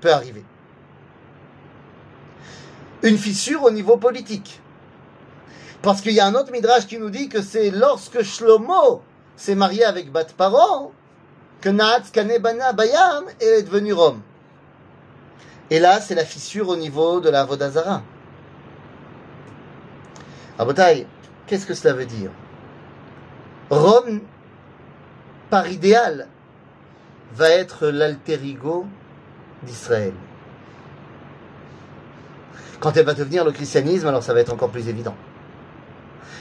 peut 0.00 0.10
arriver. 0.10 0.42
Une 3.02 3.18
fissure 3.18 3.64
au 3.64 3.70
niveau 3.70 3.98
politique. 3.98 4.58
Parce 5.82 6.00
qu'il 6.00 6.12
y 6.12 6.20
a 6.20 6.24
un 6.24 6.34
autre 6.34 6.50
midrash 6.50 6.86
qui 6.86 6.96
nous 6.96 7.10
dit 7.10 7.28
que 7.28 7.42
c'est 7.42 7.70
lorsque 7.70 8.22
Shlomo 8.22 9.02
s'est 9.36 9.54
marié 9.54 9.84
avec 9.84 10.10
Bat 10.10 10.28
Paro 10.34 10.94
que 11.60 11.68
Naatz 11.68 12.10
Kanebana 12.10 12.72
Bayam 12.72 13.26
est 13.38 13.64
devenu 13.64 13.92
Rome. 13.92 14.22
Et 15.70 15.78
là, 15.78 16.00
c'est 16.00 16.14
la 16.14 16.24
fissure 16.24 16.68
au 16.68 16.76
niveau 16.76 17.20
de 17.20 17.30
la 17.30 17.44
Vodazara. 17.44 18.02
Abotai, 20.58 21.06
qu'est-ce 21.46 21.64
que 21.64 21.74
cela 21.74 21.94
veut 21.94 22.06
dire? 22.06 22.30
Rome, 23.70 24.20
par 25.48 25.70
idéal, 25.70 26.26
va 27.34 27.50
être 27.50 27.86
l'alter 27.86 28.40
ego 28.44 28.86
d'Israël. 29.62 30.12
Quand 32.80 32.96
elle 32.96 33.06
va 33.06 33.14
devenir 33.14 33.44
le 33.44 33.52
christianisme, 33.52 34.08
alors 34.08 34.22
ça 34.22 34.34
va 34.34 34.40
être 34.40 34.52
encore 34.52 34.70
plus 34.70 34.88
évident. 34.88 35.14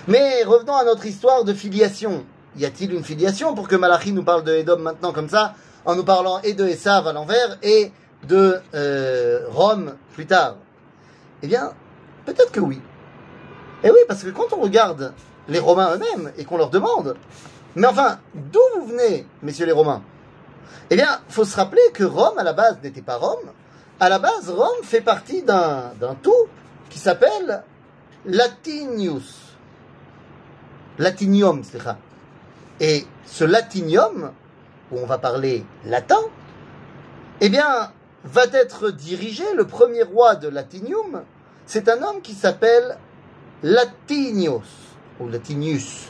Mais 0.07 0.43
revenons 0.43 0.75
à 0.75 0.85
notre 0.85 1.05
histoire 1.05 1.43
de 1.43 1.53
filiation. 1.53 2.25
Y 2.57 2.65
a-t-il 2.65 2.93
une 2.93 3.03
filiation 3.03 3.53
pour 3.53 3.67
que 3.67 3.75
Malachi 3.75 4.11
nous 4.11 4.23
parle 4.23 4.43
de 4.43 4.53
Edom 4.53 4.79
maintenant 4.79 5.11
comme 5.11 5.29
ça, 5.29 5.53
en 5.85 5.95
nous 5.95 6.03
parlant 6.03 6.39
et 6.41 6.53
de 6.53 6.67
à 6.89 7.13
l'envers 7.13 7.57
et 7.61 7.91
de 8.27 8.59
euh, 8.73 9.45
Rome 9.49 9.95
plus 10.13 10.25
tard 10.25 10.57
Eh 11.41 11.47
bien, 11.47 11.73
peut-être 12.25 12.51
que 12.51 12.59
oui. 12.59 12.81
Et 13.83 13.89
oui, 13.89 13.99
parce 14.07 14.23
que 14.23 14.29
quand 14.29 14.53
on 14.53 14.61
regarde 14.61 15.13
les 15.47 15.59
Romains 15.59 15.95
eux-mêmes 15.95 16.31
et 16.37 16.45
qu'on 16.45 16.57
leur 16.57 16.69
demande, 16.69 17.15
mais 17.75 17.87
enfin, 17.87 18.19
d'où 18.33 18.59
vous 18.75 18.87
venez, 18.87 19.25
messieurs 19.41 19.65
les 19.65 19.71
Romains? 19.71 20.01
Eh 20.89 20.95
bien, 20.95 21.21
faut 21.29 21.45
se 21.45 21.55
rappeler 21.55 21.81
que 21.93 22.03
Rome, 22.03 22.37
à 22.37 22.43
la 22.43 22.53
base, 22.53 22.77
n'était 22.83 23.01
pas 23.01 23.17
Rome. 23.17 23.51
À 23.99 24.09
la 24.09 24.19
base, 24.19 24.49
Rome 24.49 24.83
fait 24.83 25.01
partie 25.01 25.43
d'un 25.43 25.93
tout 26.21 26.47
qui 26.89 26.99
s'appelle 26.99 27.63
Latinius. 28.25 29.55
Latinium, 30.97 31.63
c'est 31.63 31.81
ça. 31.81 31.97
Et 32.79 33.05
ce 33.25 33.43
latinium, 33.43 34.31
où 34.91 34.99
on 34.99 35.05
va 35.05 35.17
parler 35.17 35.63
latin, 35.85 36.19
eh 37.41 37.49
bien, 37.49 37.91
va 38.23 38.43
être 38.51 38.91
dirigé, 38.91 39.43
le 39.55 39.65
premier 39.65 40.03
roi 40.03 40.35
de 40.35 40.47
Latinium, 40.47 41.23
c'est 41.65 41.87
un 41.89 42.01
homme 42.03 42.21
qui 42.21 42.33
s'appelle 42.33 42.97
Latinius, 43.63 44.95
ou 45.19 45.27
Latinius, 45.27 46.09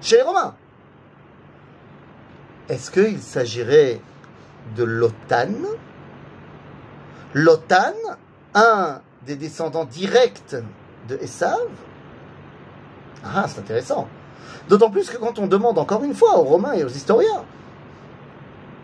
chez 0.00 0.16
les 0.16 0.22
Romains. 0.22 0.54
Est-ce 2.68 2.90
qu'il 2.90 3.20
s'agirait 3.20 4.00
de 4.76 4.84
Lotan? 4.84 5.48
Lotan, 7.34 7.94
un 8.54 9.00
des 9.26 9.36
descendants 9.36 9.84
directs 9.84 10.56
de 11.08 11.16
Esav? 11.16 11.68
Ah, 13.24 13.46
c'est 13.48 13.60
intéressant. 13.60 14.08
D'autant 14.68 14.90
plus 14.90 15.08
que 15.08 15.16
quand 15.16 15.38
on 15.38 15.46
demande 15.46 15.78
encore 15.78 16.04
une 16.04 16.14
fois 16.14 16.38
aux 16.38 16.44
Romains 16.44 16.74
et 16.74 16.84
aux 16.84 16.88
historiens, 16.88 17.44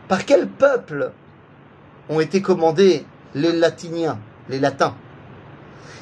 par 0.08 0.24
quel 0.24 0.48
peuple 0.48 1.12
ont 2.08 2.20
été 2.20 2.42
commandés 2.42 3.06
les 3.34 3.52
Latiniens, 3.52 4.18
les 4.48 4.58
Latins 4.58 4.94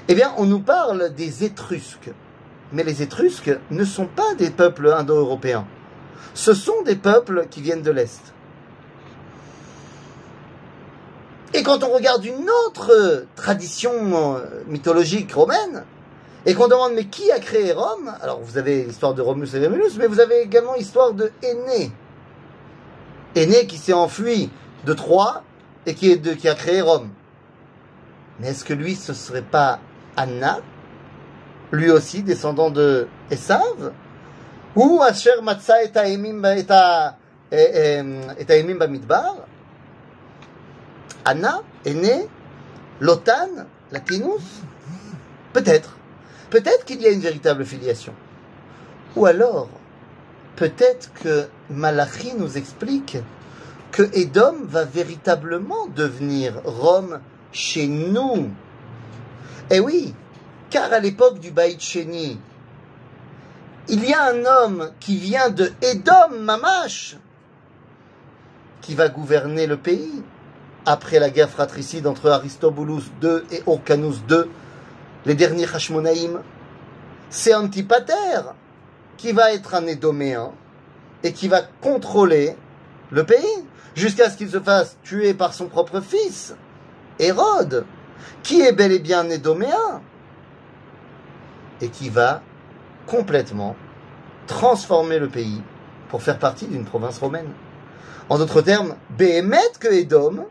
Eh 0.09 0.15
bien, 0.15 0.33
on 0.37 0.45
nous 0.45 0.61
parle 0.61 1.15
des 1.15 1.45
Étrusques. 1.45 2.11
Mais 2.73 2.85
les 2.85 3.03
Étrusques 3.03 3.51
ne 3.71 3.85
sont 3.85 4.07
pas 4.07 4.35
des 4.37 4.51
peuples 4.51 4.93
indo-européens. 4.93 5.67
Ce 6.35 6.55
sont 6.55 6.83
des 6.85 6.97
peuples 6.97 7.47
qui 7.51 7.61
viennent 7.61 7.83
de 7.83 7.91
l'Est. 7.91 8.33
Et 11.55 11.63
quand 11.63 11.85
on 11.85 11.93
regarde 11.93 12.25
une 12.25 12.49
autre 12.67 13.27
tradition 13.37 13.93
euh, 14.37 14.63
mythologique 14.67 15.33
romaine, 15.33 15.85
et 16.47 16.55
qu'on 16.55 16.67
demande 16.67 16.95
mais 16.95 17.05
qui 17.05 17.31
a 17.31 17.39
créé 17.39 17.73
Rome? 17.73 18.13
Alors 18.21 18.41
vous 18.41 18.59
avez 18.59 18.85
l'histoire 18.85 19.15
de 19.15 19.23
Romulus 19.23 19.55
et 19.55 19.65
Romulus, 19.65 19.97
mais 19.99 20.07
vous 20.07 20.21
avez 20.21 20.41
également 20.41 20.75
l'histoire 20.75 21.13
de 21.13 21.31
Aîné. 21.43 21.93
Aîné 23.35 23.67
qui 23.67 23.77
s'est 23.77 23.93
enfui 23.93 24.51
de 24.85 24.93
Troie 24.93 25.43
et 25.87 25.95
qui, 25.95 26.11
est 26.11 26.17
de, 26.17 26.35
qui 26.35 26.49
a 26.49 26.55
créé 26.55 26.81
Rome. 26.81 27.11
Mais 28.41 28.49
est-ce 28.49 28.65
que 28.65 28.75
lui, 28.75 28.95
ce 28.95 29.13
serait 29.15 29.43
pas 29.43 29.79
Anna, 30.17 30.61
lui 31.71 31.91
aussi 31.91 32.23
descendant 32.23 32.71
de 32.71 33.09
Esav? 33.31 33.93
Ou 34.75 35.03
Asher 35.03 35.43
Matza 35.43 35.85
et 35.85 35.91
Aimim 35.95 36.41
Bamidbar 38.79 39.37
Anna, 41.25 41.63
Aîné, 41.85 42.27
Lotan, 43.01 43.67
Latinus 43.91 44.63
Peut-être. 45.53 45.97
Peut-être 46.51 46.85
qu'il 46.85 47.01
y 47.03 47.07
a 47.07 47.11
une 47.11 47.21
véritable 47.21 47.65
filiation. 47.65 48.15
Ou 49.17 49.27
alors, 49.27 49.69
peut-être 50.57 51.13
que 51.23 51.47
Malachi 51.71 52.33
nous 52.37 52.57
explique 52.57 53.19
que 53.93 54.03
Edom 54.15 54.65
va 54.65 54.85
véritablement 54.85 55.87
devenir 55.87 56.55
Rome 56.65 57.21
chez 57.53 57.87
nous. 57.87 58.51
Eh 59.71 59.79
oui, 59.81 60.15
car 60.71 60.93
à 60.93 60.99
l'époque 60.99 61.39
du 61.39 61.51
Baït 61.51 61.81
Sheni, 61.81 62.41
il 63.89 64.05
y 64.09 64.15
a 64.15 64.25
un 64.25 64.45
homme 64.45 64.91
qui 64.99 65.19
vient 65.19 65.51
de 65.51 65.71
Edom, 65.83 66.41
Mamash, 66.41 67.17
qui 68.81 68.95
va 68.95 69.09
gouverner 69.09 69.67
le 69.67 69.77
pays 69.77 70.23
après 70.87 71.19
la 71.19 71.31
guerre 71.31 71.51
fratricide 71.51 72.07
entre 72.07 72.31
Aristobulus 72.31 73.05
II 73.23 73.43
et 73.53 73.63
Orcanus 73.67 74.17
II 74.29 74.45
les 75.25 75.35
derniers 75.35 75.73
Hashmonaïm, 75.73 76.41
c'est 77.31 77.55
Antipater 77.55 78.41
qui 79.17 79.33
va 79.33 79.53
être 79.53 79.75
un 79.75 79.87
Édoméen 79.87 80.53
et 81.23 81.33
qui 81.33 81.49
va 81.49 81.63
contrôler 81.81 82.57
le 83.11 83.25
pays 83.25 83.65
jusqu'à 83.95 84.31
ce 84.31 84.37
qu'il 84.37 84.51
se 84.51 84.61
fasse 84.61 84.97
tuer 85.03 85.35
par 85.35 85.55
son 85.55 85.67
propre 85.67 86.01
fils, 86.01 86.55
Hérode, 87.19 87.85
qui 88.43 88.61
est 88.61 88.73
bel 88.73 88.93
et 88.93 88.99
bien 88.99 89.21
un 89.21 89.31
Édoméen 89.31 90.01
et 91.81 91.89
qui 91.89 92.09
va 92.09 92.43
complètement 93.07 93.77
transformer 94.47 95.19
le 95.19 95.29
pays 95.29 95.63
pour 96.09 96.23
faire 96.23 96.39
partie 96.39 96.67
d'une 96.67 96.85
province 96.85 97.19
romaine. 97.19 97.51
En 98.29 98.39
d'autres 98.39 98.63
termes, 98.63 98.97
Béhémet 99.11 99.59
que 99.81 99.89
Édom, 99.89 100.47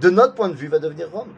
de 0.00 0.10
notre 0.10 0.34
point 0.34 0.48
de 0.48 0.54
vue, 0.54 0.68
va 0.68 0.78
devenir 0.78 1.10
Rome. 1.10 1.32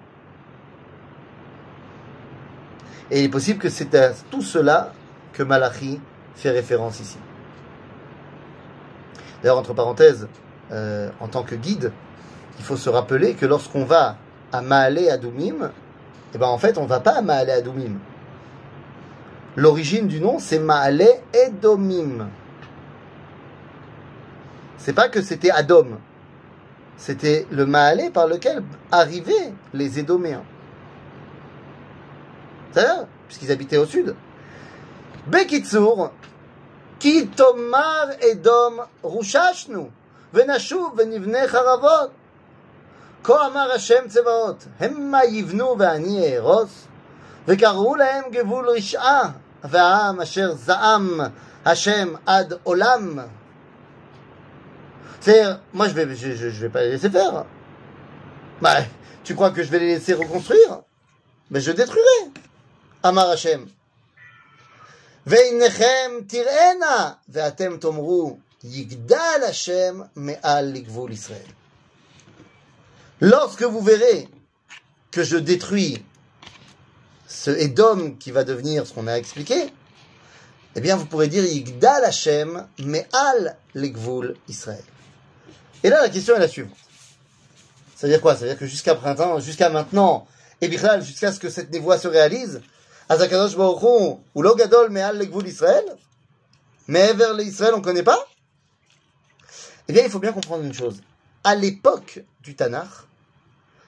Et 3.10 3.20
il 3.20 3.24
est 3.26 3.30
possible 3.30 3.58
que 3.58 3.68
c'est 3.68 3.94
à 3.94 4.12
tout 4.30 4.42
cela 4.42 4.92
que 5.32 5.42
Malachi 5.42 6.00
fait 6.34 6.50
référence 6.50 7.00
ici. 7.00 7.18
D'ailleurs, 9.42 9.58
entre 9.58 9.74
parenthèses, 9.74 10.28
euh, 10.72 11.10
en 11.20 11.28
tant 11.28 11.42
que 11.42 11.54
guide, 11.54 11.92
il 12.58 12.64
faut 12.64 12.76
se 12.76 12.88
rappeler 12.90 13.34
que 13.34 13.46
lorsqu'on 13.46 13.84
va 13.84 14.16
à 14.52 14.60
Maale 14.60 15.08
Adoumim, 15.10 15.70
eh 16.34 16.38
ben 16.38 16.46
en 16.46 16.58
fait, 16.58 16.78
on 16.78 16.84
ne 16.84 16.88
va 16.88 17.00
pas 17.00 17.12
à 17.18 17.22
Maale 17.22 17.50
Adoumim. 17.50 17.98
L'origine 19.56 20.06
du 20.06 20.20
nom, 20.20 20.38
c'est 20.38 20.58
Maale 20.58 21.06
Edomim. 21.32 22.28
C'est 24.78 24.92
pas 24.92 25.08
que 25.08 25.22
c'était 25.22 25.50
Adom. 25.50 25.98
C'était 26.96 27.46
le 27.50 27.66
Maale 27.66 28.10
par 28.12 28.26
lequel 28.26 28.62
arrivaient 28.92 29.52
les 29.74 29.98
Édoméens. 29.98 30.44
C'est-à-dire, 32.72 33.06
puisqu'ils 33.26 33.50
habitaient 33.50 33.76
au 33.76 33.86
sud. 33.86 34.14
Ki 37.00 37.28
tomar 37.28 38.10
Edom 38.20 38.82
rushashnu, 39.02 39.88
venashuv 40.33 40.95
venivne 40.97 41.47
charavot. 41.47 42.11
כה 43.25 43.47
אמר 43.47 43.71
השם 43.71 44.07
צבאות, 44.07 44.65
המה 44.79 45.25
יבנו 45.25 45.75
ואני 45.79 46.33
אהרוס, 46.33 46.87
וקראו 47.47 47.95
להם 47.95 48.23
גבול 48.31 48.69
רשעה, 48.69 49.31
והעם 49.63 50.21
אשר 50.21 50.53
זעם 50.53 51.19
השם 51.65 52.13
עד 52.25 52.53
עולם. 52.63 53.19
C'est, 55.21 55.43
moi 55.73 55.87
je 55.87 55.93
vais, 55.93 56.15
je, 56.15 56.35
je, 56.35 56.49
je 56.49 56.61
vais 56.61 56.69
pas 56.69 56.81
les 56.81 56.91
laisser 56.91 57.09
faire. 57.09 57.45
Bah, 58.61 58.77
tu 59.23 59.33
crois 59.33 59.49
que 59.49 59.63
je 59.63 59.71
vais 59.71 59.79
les 59.79 59.95
laisser 59.95 60.13
reconstruire 60.13 60.81
Mais 61.49 61.61
je 61.61 61.71
détruirai. 61.71 62.19
Amar 63.03 63.29
Hashem. 63.29 63.65
ועינכם 65.27 66.11
תראינה, 66.27 67.11
ואתם 67.29 67.77
תאמרו, 67.77 68.37
Yigdal 68.62 69.44
Hashem 69.44 70.08
Me'al 70.16 70.72
Ligvul 70.72 71.12
Israël. 71.12 71.46
Lorsque 73.20 73.62
vous 73.62 73.80
verrez 73.80 74.28
que 75.10 75.24
je 75.24 75.36
détruis 75.36 76.04
ce 77.26 77.50
Edom 77.50 78.16
qui 78.18 78.30
va 78.30 78.44
devenir 78.44 78.86
ce 78.86 78.92
qu'on 78.92 79.06
a 79.06 79.14
expliqué, 79.14 79.72
eh 80.76 80.80
bien 80.80 80.96
vous 80.96 81.06
pourrez 81.06 81.28
dire 81.28 81.44
Yigdal 81.44 82.04
Hashem 82.04 82.66
Me'al 82.78 83.56
Ligvul 83.74 84.36
Israël. 84.48 84.84
Et 85.82 85.88
là 85.88 86.02
la 86.02 86.10
question 86.10 86.36
est 86.36 86.40
la 86.40 86.48
suivante. 86.48 86.76
C'est-à-dire 87.96 88.20
quoi? 88.20 88.36
C'est-à-dire 88.36 88.58
que 88.58 88.66
jusqu'à 88.66 88.94
printemps, 88.94 89.40
jusqu'à 89.40 89.70
maintenant, 89.70 90.26
et 90.60 90.68
Bichlal, 90.68 91.02
jusqu'à 91.02 91.32
ce 91.32 91.40
que 91.40 91.48
cette 91.48 91.70
névoie 91.70 91.98
se 91.98 92.08
réalise, 92.08 92.60
Azakadosh 93.08 93.56
Baruchon, 93.56 94.20
ou 94.34 94.42
Logadol 94.42 94.90
Me'al 94.90 95.18
Legvul 95.18 95.46
Israël, 95.46 95.84
mais 96.86 97.12
vers 97.14 97.34
l'Israël, 97.34 97.74
on 97.74 97.80
connaît 97.80 98.02
pas? 98.02 98.26
Eh 99.90 99.92
bien 99.92 100.04
il 100.04 100.08
faut 100.08 100.20
bien 100.20 100.30
comprendre 100.30 100.62
une 100.62 100.72
chose. 100.72 101.02
À 101.42 101.56
l'époque 101.56 102.22
du 102.44 102.54
Tanakh, 102.54 102.86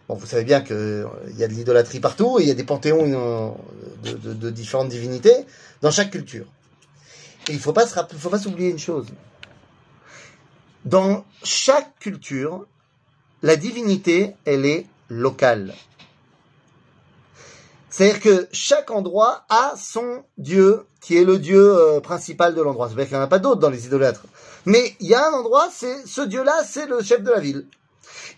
Bon, 0.08 0.16
vous 0.16 0.26
savez 0.26 0.42
bien 0.42 0.60
qu'il 0.60 0.74
euh, 0.74 1.06
y 1.36 1.44
a 1.44 1.46
de 1.46 1.52
l'idolâtrie 1.52 2.00
partout 2.00 2.38
il 2.40 2.48
y 2.48 2.50
a 2.50 2.54
des 2.54 2.64
panthéons 2.64 3.56
euh, 4.04 4.34
de, 4.34 4.50
différentes 4.50 4.88
divinités 4.88 5.46
dans 5.80 5.92
chaque 5.92 6.10
culture. 6.10 6.46
Et 7.46 7.52
il 7.52 7.54
ne 7.54 7.60
faut 7.60 7.72
pas 7.72 7.86
s'oublier 7.86 8.70
une 8.70 8.80
chose. 8.80 9.06
Dans 10.84 11.24
chaque 11.44 11.96
culture, 12.00 12.66
la 13.42 13.54
divinité, 13.54 14.34
elle 14.44 14.66
est 14.66 14.86
locale. 15.08 15.72
C'est-à-dire 17.90 18.20
que 18.20 18.48
chaque 18.50 18.90
endroit 18.90 19.44
a 19.48 19.74
son 19.76 20.24
dieu 20.36 20.84
qui 21.00 21.16
est 21.16 21.24
le 21.24 21.38
dieu 21.38 21.78
euh, 21.78 22.00
principal 22.00 22.56
de 22.56 22.60
l'endroit. 22.60 22.88
C'est 22.88 22.94
vrai 22.94 23.06
qu'il 23.06 23.14
n'y 23.16 23.20
en 23.20 23.24
a 23.24 23.28
pas 23.28 23.38
d'autres 23.38 23.60
dans 23.60 23.70
les 23.70 23.86
idolâtres. 23.86 24.24
Mais 24.66 24.96
il 25.00 25.08
y 25.08 25.14
a 25.14 25.28
un 25.28 25.32
endroit, 25.32 25.68
c'est 25.72 26.06
ce 26.06 26.20
dieu-là, 26.20 26.62
c'est 26.64 26.86
le 26.86 27.02
chef 27.02 27.22
de 27.22 27.30
la 27.30 27.40
ville. 27.40 27.66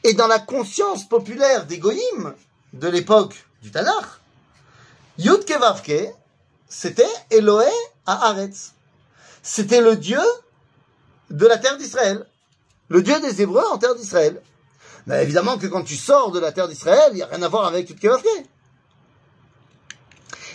Et 0.03 0.15
dans 0.15 0.27
la 0.27 0.39
conscience 0.39 1.09
populaire 1.09 1.67
des 1.67 1.79
goyim 1.79 2.35
de 2.73 2.89
l'époque 2.89 3.47
du 3.63 3.71
Tanakh, 3.71 4.07
Yud 5.19 5.45
Kevavke, 5.45 6.15
c'était 6.69 7.07
Eloé 7.31 7.71
à 8.07 8.29
Aretz. 8.29 8.73
C'était 9.43 9.81
le 9.81 9.97
Dieu 9.97 10.21
de 11.31 11.47
la 11.47 11.59
terre 11.59 11.77
d'Israël. 11.77 12.27
Le 12.89 13.03
Dieu 13.03 13.19
des 13.21 13.43
Hébreux 13.43 13.65
en 13.71 13.79
terre 13.79 13.95
d'Israël. 13.95 14.41
Mais 15.07 15.23
évidemment 15.23 15.59
que 15.59 15.67
quand 15.67 15.85
tu 15.85 15.97
sors 15.97 16.33
de 16.33 16.39
la 16.39 16.53
terre 16.53 16.69
d'Israël, 16.69 17.11
il 17.13 17.17
n'y 17.17 17.23
a 17.23 17.27
rien 17.27 17.43
à 17.43 17.49
voir 17.49 17.67
avec 17.67 17.91
Yud 17.91 17.99
Kevavke. 17.99 18.27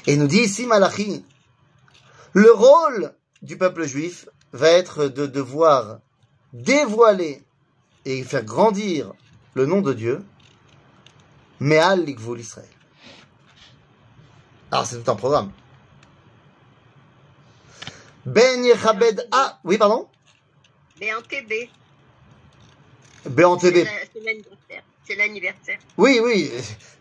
Et 0.07 0.17
nous 0.17 0.27
dit 0.27 0.39
ici 0.39 0.65
Malachi, 0.65 1.23
le 2.33 2.51
rôle 2.51 3.13
du 3.41 3.57
peuple 3.57 3.85
juif 3.85 4.27
va 4.53 4.69
être 4.69 5.07
de 5.07 5.25
devoir 5.25 5.99
dévoiler 6.53 7.43
et 8.05 8.23
faire 8.23 8.43
grandir 8.43 9.13
le 9.53 9.65
nom 9.65 9.81
de 9.81 9.93
Dieu, 9.93 10.23
Me'al 11.59 12.05
Likvul 12.05 12.39
Israël. 12.39 12.69
Alors 14.71 14.85
c'est 14.85 15.01
tout 15.03 15.11
un 15.11 15.15
programme. 15.15 15.51
Ben 18.25 18.63
Yechabed 18.63 19.27
A. 19.31 19.59
Oui, 19.63 19.77
pardon? 19.77 20.07
BNTB. 20.99 21.69
BNTB. 23.25 23.87
C'est 25.07 25.15
l'anniversaire. 25.15 25.79
Oui, 25.97 26.19
oui. 26.21 26.51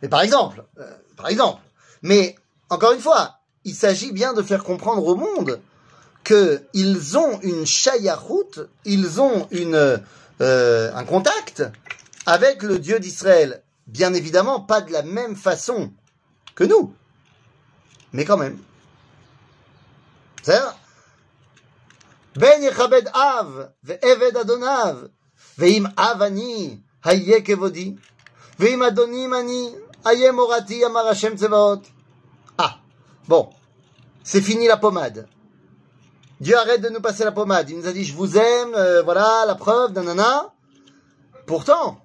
Mais 0.00 0.08
par 0.08 0.22
exemple, 0.22 0.64
euh, 0.78 0.96
par 1.16 1.28
exemple. 1.28 1.61
Mais 2.02 2.37
encore 2.70 2.92
une 2.92 3.00
fois, 3.00 3.40
il 3.64 3.74
s'agit 3.74 4.12
bien 4.12 4.32
de 4.32 4.42
faire 4.42 4.64
comprendre 4.64 5.04
au 5.04 5.14
monde 5.14 5.61
qu'ils 6.28 7.16
ont 7.16 7.40
une 7.40 7.64
chayaroute, 7.64 8.60
ils 8.84 9.20
ont 9.20 9.48
euh, 9.52 10.92
un 10.94 11.04
contact 11.04 11.62
avec 12.26 12.62
le 12.62 12.78
Dieu 12.78 13.00
d'Israël. 13.00 13.62
Bien 13.86 14.12
évidemment, 14.12 14.60
pas 14.60 14.82
de 14.82 14.92
la 14.92 15.02
même 15.02 15.36
façon 15.36 15.90
que 16.54 16.64
nous, 16.64 16.92
mais 18.12 18.26
quand 18.26 18.36
même. 18.36 18.58
C'est-à-dire, 20.42 20.76
Ben 22.36 22.62
yechabed 22.62 23.08
av, 23.14 23.70
ve'eved 23.82 24.36
adonav, 24.36 25.08
ve'im 25.56 25.88
av 25.96 26.22
ani, 26.22 26.78
hayye 27.06 27.42
kevodi, 27.42 27.98
ve'im 28.58 28.82
adonim 28.82 29.32
ani, 29.32 29.74
hayye 30.04 30.30
morati, 30.32 30.84
amar 30.84 31.06
Hashem. 31.06 31.36
Ah, 32.58 32.78
bon, 33.26 33.48
c'est 34.22 34.42
fini 34.42 34.68
la 34.68 34.76
pommade. 34.76 35.26
Dieu 36.40 36.57
arrête 36.57 36.81
de 36.81 36.88
nous 36.88 37.01
passer 37.01 37.24
la 37.24 37.33
pommade. 37.33 37.68
Il 37.70 37.79
nous 37.79 37.87
a 37.87 37.92
dit, 37.92 38.05
je 38.05 38.14
vous 38.14 38.37
aime, 38.37 38.74
euh, 38.74 39.03
voilà 39.03 39.44
la 39.46 39.55
preuve, 39.55 39.92
nanana. 39.92 40.53
Pourtant, 41.46 42.01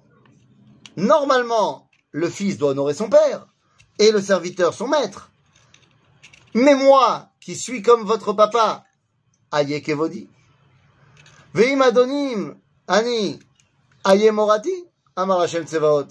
normalement, 0.96 1.88
le 2.10 2.28
fils 2.28 2.58
doit 2.58 2.70
honorer 2.70 2.94
son 2.94 3.08
père 3.08 3.46
et 3.98 4.10
le 4.10 4.20
serviteur 4.20 4.74
son 4.74 4.88
maître. 4.88 5.30
Mais 6.54 6.74
moi, 6.74 7.28
qui 7.40 7.54
suis 7.54 7.82
comme 7.82 8.04
votre 8.04 8.32
papa, 8.32 8.84
aye 9.52 9.82
kevodi, 9.82 10.28
veim 11.52 11.80
adonim, 11.80 12.54
ani, 12.88 13.38
aye 14.04 14.30
morati, 14.30 14.84
amar 15.16 15.40
Hashem 15.40 15.64
tsevaot. 15.64 16.06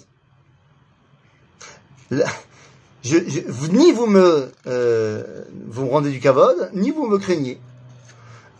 Ni 2.10 3.92
vous 3.92 4.06
me, 4.06 4.52
euh, 4.66 5.44
vous 5.66 5.84
me 5.86 5.90
rendez 5.90 6.10
du 6.10 6.20
kavod, 6.20 6.70
ni 6.74 6.90
vous 6.90 7.06
me 7.06 7.18
craignez. 7.18 7.60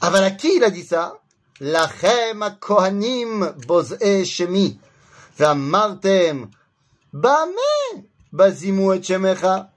Aval 0.05 0.25
à 0.25 0.31
qui 0.33 0.57
il 0.57 0.63
a 0.63 0.71
dit 0.71 0.85
ça 0.85 1.15
Lachem 1.61 2.45
kohanim 2.61 3.55
boz'e 3.67 4.25
shemi. 4.25 4.79
Vamartem 5.39 6.51
bame 7.13 8.05
bazimu 8.31 8.95
et 8.95 9.03
shemecha. 9.03 9.71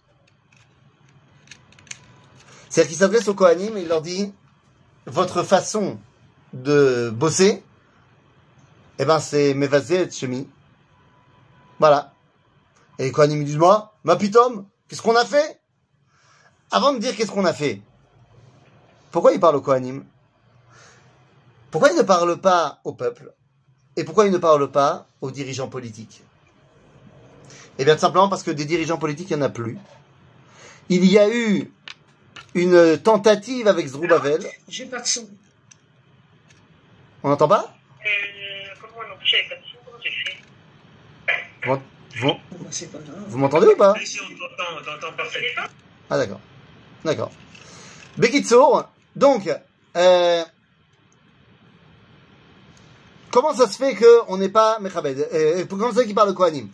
C'est-à-dire 2.70 2.90
qu'il 2.90 2.98
s'adresse 2.98 3.28
aux 3.30 3.36
kohanim 3.36 3.78
et 3.78 3.84
il 3.84 3.88
leur 3.88 4.02
dit 4.02 4.34
votre 5.06 5.44
façon 5.44 5.98
de 6.52 7.10
bosser, 7.10 7.64
eh 9.00 9.06
ben 9.06 9.22
c'est 9.22 9.54
mevazé 9.54 10.02
et 10.02 10.12
shemi. 10.12 10.50
Voilà. 11.80 12.14
Et 13.00 13.06
les 13.06 13.12
kohanim 13.14 13.46
disent 13.46 13.56
moi, 13.56 13.94
ma 14.04 14.18
pitome, 14.18 14.66
qu'est-ce 14.90 15.02
qu'on 15.02 15.16
a 15.16 15.24
fait? 15.24 15.62
Avant 16.70 16.92
de 16.92 17.00
dire 17.00 17.16
qu'est-ce 17.16 17.32
qu'on 17.32 17.46
a 17.46 17.54
fait, 17.54 17.82
pourquoi 19.12 19.32
il 19.32 19.40
parle 19.40 19.56
au 19.56 19.62
Kohanim 19.62 20.04
pourquoi 21.72 21.90
il 21.92 21.98
ne 21.98 22.04
parle 22.04 22.40
pas 22.40 22.80
au 22.84 22.94
peuple 22.94 23.34
Et 23.96 24.04
pourquoi 24.04 24.26
il 24.26 24.32
ne 24.32 24.38
parle 24.38 24.72
pas 24.72 25.08
aux 25.22 25.32
dirigeants 25.32 25.68
politiques? 25.68 26.22
Eh 27.80 27.86
bien, 27.86 27.96
tout 27.96 28.02
simplement 28.02 28.30
parce 28.30 28.44
que 28.44 28.52
des 28.52 28.66
dirigeants 28.66 28.98
politiques, 28.98 29.30
il 29.30 29.38
n'y 29.38 29.44
en 29.44 29.46
a 29.46 29.50
plus. 29.50 29.78
Il 30.90 31.06
y 31.06 31.20
a 31.20 31.30
eu 31.30 31.72
une 32.56 32.98
tentative 32.98 33.68
avec 33.68 33.88
Zroubavel. 33.88 34.46
J'ai 34.68 34.86
pas 34.86 35.00
de 35.02 35.06
son. 35.08 35.28
On 37.24 37.30
n'entend 37.30 37.48
pas? 37.48 37.76
Euh, 38.06 38.10
comment 38.82 39.08
non 39.08 39.16
J'avais 39.24 39.44
pas 39.44 39.56
de 39.56 39.62
son, 39.62 39.78
comment 39.86 39.98
j'ai 40.04 40.12
fait 40.12 40.38
Vous, 41.66 41.80
Bon, 42.22 42.40
bah, 42.52 42.70
pas 43.30 43.38
m'entendez 43.38 43.68
ou 43.68 43.76
pas? 43.76 43.94
Si 44.04 44.20
on 44.22 44.26
t'entend, 44.30 44.80
on 44.80 44.84
t'entend 44.84 45.14
parfaitement. 45.16 45.64
Ah 46.10 46.18
d'accord. 46.18 46.40
D'accord. 47.04 47.32
Bekitsour, 48.18 48.90
donc, 49.16 49.48
euh, 49.96 50.44
comment 53.32 53.54
ça 53.54 53.68
se 53.68 53.78
fait 53.78 53.96
qu'on 53.96 54.38
n'est 54.38 54.50
pas 54.50 54.80
Mechabed? 54.80 55.28
Euh, 55.34 55.66
Comment 55.70 55.94
ça 55.94 56.04
qu'il 56.04 56.16
parle 56.16 56.30
de 56.30 56.34
Kohanim? 56.34 56.70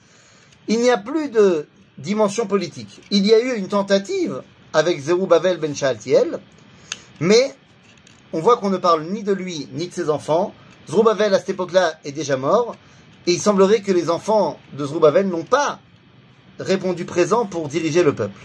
Il 0.68 0.80
n'y 0.80 0.90
a 0.90 0.98
plus 0.98 1.30
de 1.30 1.68
dimension 1.98 2.48
politique. 2.48 3.02
Il 3.12 3.26
y 3.26 3.34
a 3.34 3.40
eu 3.40 3.56
une 3.56 3.68
tentative 3.68 4.42
avec 4.74 5.00
Zerubbabel 5.00 5.58
ben 5.58 5.76
Shaltiel, 5.76 6.40
mais 7.20 7.54
on 8.32 8.40
voit 8.40 8.58
qu'on 8.58 8.70
ne 8.70 8.78
parle 8.78 9.04
ni 9.04 9.24
de 9.24 9.34
lui 9.34 9.68
ni 9.74 9.88
de 9.88 9.94
ses 9.94 10.10
enfants. 10.10 10.54
Zerubbabel 10.90 11.34
à 11.34 11.40
cette 11.40 11.50
époque-là 11.50 12.00
est 12.04 12.12
déjà 12.12 12.38
mort, 12.38 12.76
et 13.28 13.34
il 13.34 13.40
semblerait 13.40 13.82
que 13.82 13.92
les 13.92 14.10
enfants 14.10 14.58
de 14.74 14.86
Zerubbabel 14.86 15.28
n'ont 15.28 15.44
pas 15.44 15.80
répondu 16.60 17.06
présent 17.06 17.46
pour 17.46 17.68
diriger 17.68 18.04
le 18.04 18.14
peuple. 18.14 18.40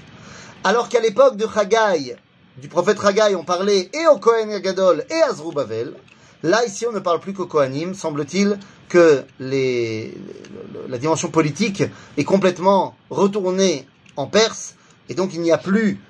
Alors 0.65 0.89
qu'à 0.89 1.01
l'époque 1.01 1.37
de 1.37 1.47
Haggai, 1.47 2.17
du 2.59 2.69
prophète 2.69 2.99
Haggai, 3.03 3.35
on 3.35 3.45
parlait 3.45 3.91
et 3.93 4.07
au 4.09 4.19
Kohen 4.19 4.59
Gadol 4.59 5.05
et 5.09 5.23
à 5.23 5.33
Zerubbabel. 5.33 5.95
Là, 6.43 6.65
ici, 6.65 6.87
on 6.87 6.93
ne 6.93 7.01
parle 7.01 7.21
plus 7.21 7.33
qu'au 7.33 7.47
Kohanim. 7.47 7.95
Semble-t-il 7.95 8.59
que 8.89 9.25
la 9.41 10.99
dimension 10.99 11.31
politique 11.31 11.83
est 12.17 12.25
complètement 12.25 12.97
retournée 13.11 13.87
en 14.17 14.27
Perse, 14.27 14.75
et 15.09 15.15
donc 15.15 15.33
il 15.35 15.41
n'y 15.41 15.53
a 15.53 15.59
plus 15.59 16.01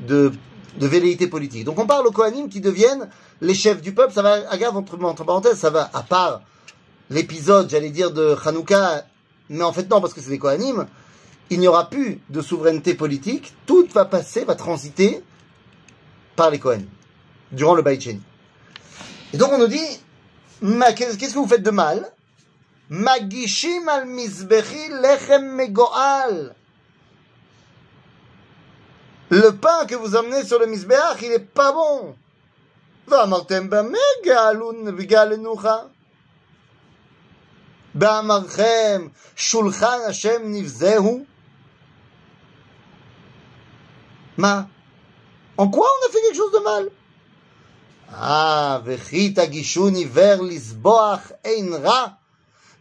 de, 0.00 0.32
velléité 0.78 1.26
politique. 1.26 1.64
Donc 1.64 1.78
on 1.78 1.86
parle 1.86 2.06
aux 2.06 2.10
Kohanim 2.10 2.48
qui 2.48 2.60
deviennent 2.60 3.08
les 3.40 3.54
chefs 3.54 3.80
du 3.80 3.92
peuple. 3.92 4.12
Ça 4.12 4.22
va, 4.22 4.50
regarde, 4.50 4.76
entre, 4.76 5.02
entre 5.02 5.24
parenthèses, 5.24 5.58
ça 5.58 5.70
va, 5.70 5.90
à 5.94 6.02
part 6.02 6.42
l'épisode, 7.08 7.70
j'allais 7.70 7.90
dire, 7.90 8.10
de 8.12 8.36
Hanouka, 8.44 9.06
mais 9.48 9.62
en 9.62 9.72
fait 9.72 9.88
non, 9.90 10.00
parce 10.00 10.12
que 10.12 10.20
c'est 10.20 10.30
des 10.30 10.38
Kohanim, 10.38 10.86
il 11.50 11.60
n'y 11.60 11.68
aura 11.68 11.88
plus 11.88 12.20
de 12.28 12.40
souveraineté 12.40 12.94
politique, 12.94 13.54
tout 13.66 13.86
va 13.94 14.04
passer, 14.04 14.44
va 14.44 14.54
transiter 14.54 15.22
par 16.34 16.50
les 16.50 16.58
Kohen, 16.58 16.86
durant 17.52 17.74
le 17.74 17.82
Beit 17.82 18.00
Sheni. 18.00 18.20
Et 19.33 19.37
donc 19.37 19.51
on 19.51 19.57
nous 19.57 19.67
dit, 19.67 19.99
Ma- 20.61 20.93
qu'est-ce 20.93 21.17
qu'est-ce 21.17 21.33
que 21.33 21.39
vous 21.39 21.47
faites 21.47 21.63
de 21.63 21.71
mal 21.71 22.11
Magishim 22.89 23.87
al 23.87 24.05
mizbechi 24.05 24.89
lechem 24.89 25.55
megoal. 25.55 26.55
Le 29.29 29.51
pain 29.51 29.85
que 29.87 29.95
vous 29.95 30.15
emmenez 30.15 30.43
sur 30.43 30.59
le 30.59 30.65
mizbeach, 30.65 31.21
il 31.21 31.31
est 31.31 31.39
pas 31.39 31.71
bon. 31.71 32.15
ואמרתם 33.07 33.69
במה 33.69 33.97
גאלון 34.25 34.85
וגאלנוכה? 34.97 35.77
באמרכם 37.93 39.07
שולחן 39.35 39.97
השם 40.07 40.41
נבזהו? 40.45 41.25
מה? 44.37 44.61
En 45.57 45.67
quoi 45.69 45.87
on 45.87 46.07
a 46.07 46.11
fait 46.11 46.21
quelque 46.21 46.35
chose 46.37 46.51
de 46.53 46.59
mal 46.59 46.89
Ah, 48.13 48.79
וכי 48.85 49.29
תגישו 49.29 49.89
ניוור 49.89 50.41
לסבוח 50.41 51.19
אין 51.45 51.73
רע, 51.73 52.05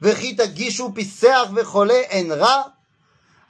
וכי 0.02 0.34
תגישו 0.34 0.90
פיסח 0.94 1.48
וחולה 1.54 1.94
אין 1.94 2.32
רע, 2.32 2.62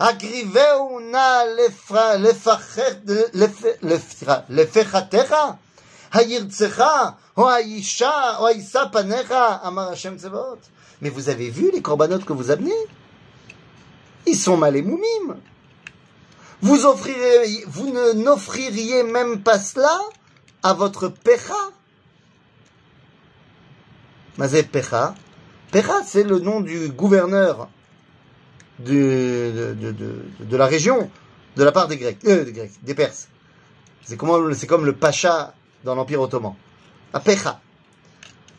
הקריבהו 0.00 1.00
נא 1.00 1.42
לפ- 1.58 1.90
לפחת- 2.18 3.10
לפ- 3.34 3.64
לפ- 3.82 4.12
סליחה, 4.18 4.36
לפחתך, 4.48 5.34
הירצך, 6.12 6.84
או 7.36 7.50
האישה, 7.50 8.36
או 8.38 8.46
הישא 8.46 8.84
פניך, 8.92 9.34
אמר 9.66 9.92
השם 9.92 10.16
צבאות. 10.16 10.58
Mais 11.02 11.08
vous 11.08 11.28
avez 11.30 11.48
vu 11.50 11.70
les 11.72 11.80
corbanotes 11.80 12.26
que 12.26 12.34
vous 12.34 12.50
amenez 12.50 12.80
Ils 14.26 14.36
sont 14.36 14.58
mal 14.58 14.76
et 14.76 14.82
moumim. 14.82 15.26
Vous 16.60 16.84
offrirez, 16.84 17.64
vous 17.66 17.88
ne 17.88 18.12
n'offririez 18.12 19.02
même 19.02 19.42
pas 19.42 19.58
cela 19.58 19.96
à 20.65 20.73
votre 20.73 21.09
pecha. 21.09 21.53
Mazé 24.37 24.63
pecha. 24.63 25.13
Pecha, 25.71 26.01
c'est 26.03 26.23
le 26.23 26.39
nom 26.39 26.59
du 26.59 26.89
gouverneur 26.89 27.69
de, 28.79 29.75
de, 29.79 29.91
de, 30.39 30.57
la 30.57 30.65
région, 30.65 31.11
de 31.55 31.63
la 31.63 31.71
part 31.71 31.87
des 31.87 31.97
Grecs, 31.97 32.17
euh, 32.25 32.43
des 32.43 32.51
Grecs, 32.51 32.71
des 32.81 32.95
Perses. 32.95 33.27
C'est 34.03 34.17
comme, 34.17 34.55
c'est 34.55 34.65
comme 34.65 34.85
le 34.85 34.93
pacha 34.93 35.53
dans 35.83 35.93
l'Empire 35.93 36.21
ottoman. 36.21 36.55
À 37.13 37.19
pecha. 37.19 37.61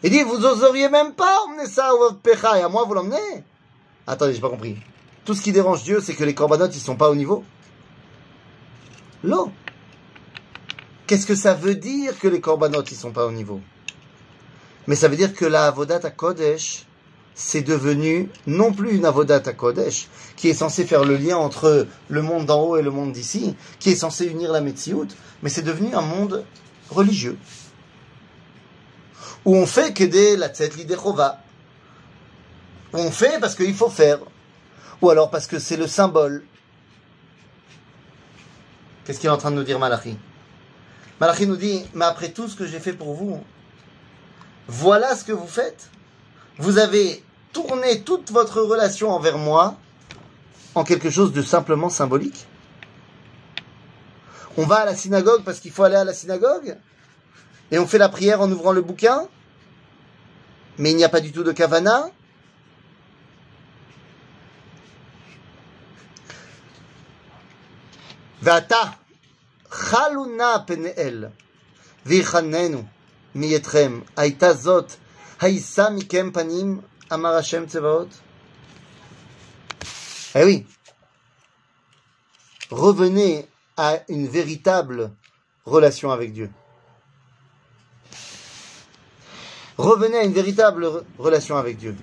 Il 0.04 0.10
dit, 0.10 0.22
vous 0.22 0.44
oseriez 0.44 0.88
même 0.88 1.12
pas 1.12 1.40
emmener 1.48 1.66
ça 1.66 1.88
à 1.88 1.92
votre 1.92 2.18
pecha 2.18 2.56
et 2.56 2.62
à 2.62 2.68
moi 2.68 2.84
vous 2.84 2.94
l'emmenez 2.94 3.42
Attendez, 4.06 4.32
j'ai 4.32 4.40
pas 4.40 4.48
compris. 4.50 4.76
Tout 5.24 5.34
ce 5.34 5.42
qui 5.42 5.50
dérange 5.50 5.82
Dieu, 5.82 6.00
c'est 6.00 6.14
que 6.14 6.22
les 6.22 6.36
corbanotes, 6.36 6.76
ils 6.76 6.80
sont 6.80 6.94
pas 6.94 7.10
au 7.10 7.16
niveau. 7.16 7.42
L'eau. 9.24 9.50
Qu'est-ce 11.06 11.26
que 11.26 11.36
ça 11.36 11.54
veut 11.54 11.76
dire 11.76 12.18
que 12.18 12.26
les 12.26 12.40
corbanotes, 12.40 12.90
ils 12.90 12.96
sont 12.96 13.12
pas 13.12 13.26
au 13.26 13.32
niveau? 13.32 13.60
Mais 14.86 14.96
ça 14.96 15.08
veut 15.08 15.16
dire 15.16 15.34
que 15.34 15.44
la 15.44 15.66
avodat 15.66 16.00
à 16.02 16.10
Kodesh, 16.10 16.84
c'est 17.34 17.62
devenu 17.62 18.28
non 18.46 18.72
plus 18.72 18.96
une 18.96 19.04
avodat 19.04 19.42
à 19.44 19.52
Kodesh, 19.52 20.08
qui 20.36 20.48
est 20.48 20.54
censée 20.54 20.84
faire 20.84 21.04
le 21.04 21.16
lien 21.16 21.36
entre 21.36 21.86
le 22.08 22.22
monde 22.22 22.46
d'en 22.46 22.62
haut 22.62 22.76
et 22.76 22.82
le 22.82 22.90
monde 22.90 23.12
d'ici, 23.12 23.54
qui 23.78 23.90
est 23.90 23.96
censé 23.96 24.26
unir 24.26 24.50
la 24.50 24.60
Metsiout, 24.60 25.08
mais 25.42 25.50
c'est 25.50 25.62
devenu 25.62 25.94
un 25.94 26.00
monde 26.00 26.44
religieux. 26.90 27.38
Où 29.44 29.54
on 29.54 29.66
fait 29.66 29.92
que 29.92 30.02
des 30.02 30.36
la 30.36 30.48
tête 30.48 30.76
l'idéchova. 30.76 31.40
Où 32.92 32.98
on 32.98 33.12
fait 33.12 33.38
parce 33.40 33.54
qu'il 33.54 33.74
faut 33.74 33.90
faire. 33.90 34.18
Ou 35.02 35.10
alors 35.10 35.30
parce 35.30 35.46
que 35.46 35.60
c'est 35.60 35.76
le 35.76 35.86
symbole. 35.86 36.44
Qu'est-ce 39.04 39.20
qu'il 39.20 39.28
est 39.28 39.32
en 39.32 39.36
train 39.36 39.52
de 39.52 39.56
nous 39.56 39.62
dire 39.62 39.78
Malachi? 39.78 40.16
Malachi 41.20 41.46
nous 41.46 41.57
dit, 41.57 41.85
mais 41.94 42.05
après 42.05 42.31
tout 42.31 42.48
ce 42.48 42.57
que 42.57 42.66
j'ai 42.66 42.81
fait 42.81 42.92
pour 42.92 43.14
vous, 43.14 43.42
voilà 44.68 45.14
ce 45.14 45.24
que 45.24 45.33
vous 45.33 45.46
faites. 45.46 45.90
Vous 46.59 46.79
avez 46.79 47.24
tourné 47.52 48.02
toute 48.02 48.31
votre 48.31 48.61
relation 48.61 49.11
envers 49.11 49.38
moi 49.38 49.76
en 50.74 50.85
quelque 50.85 51.11
chose 51.11 51.33
de 51.33 51.42
simplement 51.42 51.88
symbolique. 51.88 52.46
On 54.59 54.64
va 54.64 54.76
à 54.76 54.85
la 54.85 54.94
synagogue 54.94 55.42
parce 55.44 55.61
qu'il 55.61 55.70
faut 55.70 55.85
aller 55.85 55.96
à 55.96 56.05
la 56.05 56.14
synagogue 56.14 56.76
et 57.70 57.79
on 57.79 57.87
fait 57.87 57.98
la 57.98 58.09
prière 58.09 58.40
en 58.40 58.50
ouvrant 58.50 58.72
le 58.72 58.83
bouquin, 58.83 59.26
mais 60.79 60.90
il 60.90 60.96
n'y 60.96 61.05
a 61.05 61.09
pas 61.09 61.20
du 61.20 61.33
tout 61.33 61.42
de 61.42 61.52
kavana. 61.52 62.11
Vata, 68.42 68.94
חלו 69.71 70.25
נא 70.25 70.57
פניאל 70.67 71.25
ויחננו 72.05 72.84
מיתכם 73.36 73.99
הייתה 74.17 74.53
זאת 74.53 74.93
הישא 75.41 75.88
מכם 75.95 76.29
פנים 76.34 76.81
אמר 77.13 77.36
השם 77.36 77.65
צבאות 77.65 78.07
Eh 80.34 80.45
oui. 80.45 80.65
Revenez 82.69 83.45
à 83.75 83.99
une 84.07 84.27
véritable 84.27 85.12
relation 85.65 86.10
avec 86.10 86.31
Dieu. 86.31 86.49
Revenez 89.77 90.19
à 90.19 90.23
une 90.23 90.31
véritable 90.31 90.86
re- 90.86 91.03
relation 91.19 91.57
avec 91.57 91.77
Dieu. 91.77 91.97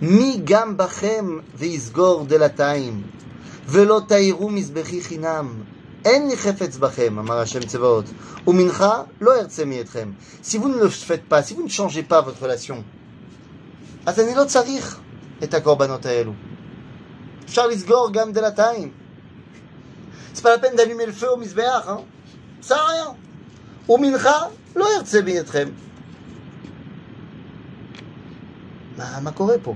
Mi 0.00 0.38
gam 0.38 0.74
bachem 0.74 1.42
veisgor 1.54 2.24
delataim. 2.24 3.02
ולא 3.70 4.00
תאירו 4.08 4.50
מזבחי 4.50 5.00
חינם. 5.00 5.64
אין 6.04 6.28
לי 6.28 6.36
חפץ 6.36 6.76
בכם, 6.76 7.18
אמר 7.18 7.38
השם 7.38 7.60
צבאות, 7.66 8.04
ומנחה 8.46 9.02
לא 9.20 9.36
ארצה 9.40 9.64
מאתכם. 9.64 10.12
Si 10.42 10.58
vous 10.58 10.68
ne 10.68 10.78
le 10.78 10.88
faites 10.88 11.28
pas, 11.28 11.42
si 11.42 11.54
vous 11.54 11.64
ne 11.64 11.68
changez 11.68 12.02
pas 12.02 12.20
votre 12.20 12.42
relation, 12.42 12.82
אז 14.06 14.20
אני 14.20 14.34
לא 14.34 14.44
צריך 14.44 15.00
את 15.44 15.54
הקורבנות 15.54 16.06
האלו. 16.06 16.32
אפשר 17.44 17.66
לסגור 17.66 18.08
גם 18.12 18.32
דלתיים. 18.32 18.90
C'est 20.34 20.42
pas 20.42 20.56
la 20.56 20.58
peine 20.58 20.76
d'allumer 20.76 21.06
le 21.06 21.12
feu 21.12 21.26
au 21.34 21.36
מזבח, 21.36 21.88
hein? 21.88 22.00
ça 22.62 22.68
sert 22.68 22.78
à 22.78 22.90
rien. 22.92 23.14
ומנחה 23.88 24.40
לא 24.76 24.86
ירצה 24.96 25.22
מאתכם. 25.22 25.68
מה, 28.96 29.20
מה 29.20 29.32
קורה 29.32 29.54
פה? 29.62 29.74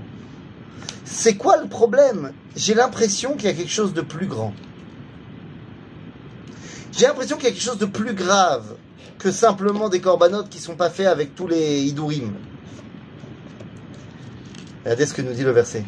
C'est 1.05 1.37
quoi 1.37 1.57
le 1.57 1.67
problème 1.69 2.31
J'ai 2.55 2.75
l'impression 2.75 3.35
qu'il 3.35 3.45
y 3.45 3.49
a 3.49 3.53
quelque 3.53 3.71
chose 3.71 3.93
de 3.93 4.01
plus 4.01 4.27
grand. 4.27 4.53
J'ai 6.91 7.07
l'impression 7.07 7.37
qu'il 7.37 7.45
y 7.45 7.47
a 7.47 7.51
quelque 7.51 7.63
chose 7.63 7.77
de 7.77 7.85
plus 7.85 8.13
grave 8.13 8.75
que 9.19 9.31
simplement 9.31 9.89
des 9.89 10.01
corbanotes 10.01 10.49
qui 10.49 10.59
sont 10.59 10.75
pas 10.75 10.89
faits 10.89 11.07
avec 11.07 11.35
tous 11.35 11.47
les 11.47 11.81
idourim. 11.83 12.33
Regardez 14.83 15.05
ce 15.05 15.13
que 15.13 15.21
nous 15.21 15.33
dit 15.33 15.43
le 15.43 15.51
verset. 15.51 15.85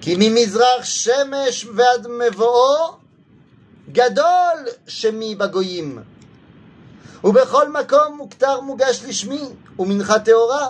כי 0.00 0.16
ממזרח 0.18 0.84
שמש 0.84 1.66
ועד 1.74 2.06
מבואו 2.06 2.96
גדול 3.92 4.58
שמי 4.86 5.34
בגויים. 5.34 5.98
ובכל 7.24 7.72
מקום 7.72 8.16
מוכתר 8.16 8.60
מוגש 8.60 9.04
לשמי, 9.08 9.42
ומנחה 9.78 10.18
טהורה. 10.18 10.68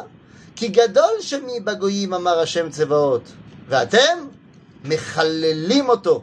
כי 0.56 0.68
גדול 0.68 1.20
שמי 1.20 1.60
בגויים 1.60 2.14
אמר 2.14 2.38
השם 2.38 2.70
צבאות. 2.70 3.22
ואתם 3.68 4.18
מחללים 4.84 5.88
אותו. 5.88 6.22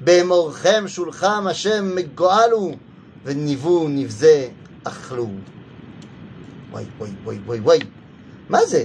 באמורכם 0.00 0.84
שולחם 0.88 1.44
השם 1.50 1.94
מגואלו, 1.94 2.72
וניבו 3.24 3.88
נבזה 3.88 4.48
אכלו. 4.84 5.28
וואי 6.70 6.84
וואי 6.98 7.10
וואי 7.24 7.38
וואי 7.46 7.60
וואי. 7.60 7.78
מה 8.48 8.66
זה? 8.66 8.84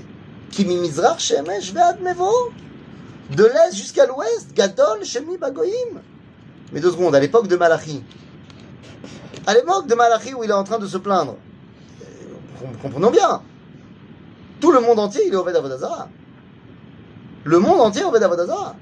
כי 0.52 0.64
ממזרח 0.68 1.20
שמש 1.20 1.72
ועד 1.74 2.02
מבואו. 2.02 2.50
De 3.32 3.44
l'est 3.44 3.76
jusqu'à 3.76 4.08
l'ouest, 4.08 4.54
Gadol, 4.56 5.06
Shemi, 5.06 5.38
Bagoïm. 5.38 6.02
Mais 6.72 6.80
deux 6.80 6.92
secondes, 6.92 7.14
à 7.14 7.20
l'époque 7.20 7.48
de 7.48 7.56
Malachi. 7.56 8.04
À 9.46 9.54
l'époque 9.54 9.88
de 9.88 9.94
Malachi 9.94 10.34
où 10.34 10.44
il 10.44 10.50
est 10.50 10.54
en 10.54 10.64
train 10.64 10.80
de 10.80 10.88
se 10.88 10.98
plaindre. 10.98 11.36
Euh, 12.02 12.68
Comprenons 12.82 13.12
bien. 13.12 13.42
Tout 14.60 14.72
le 14.72 14.82
monde 14.82 15.00
entier, 15.00 15.28
il 15.28 15.34
est 15.34 15.38
Obed 15.38 15.56
Avodazara. 15.56 16.10
Le 17.45 17.59
monde 17.59 17.81
entier 17.81 18.05
Obed 18.05 18.23
Avodazara. 18.23 18.75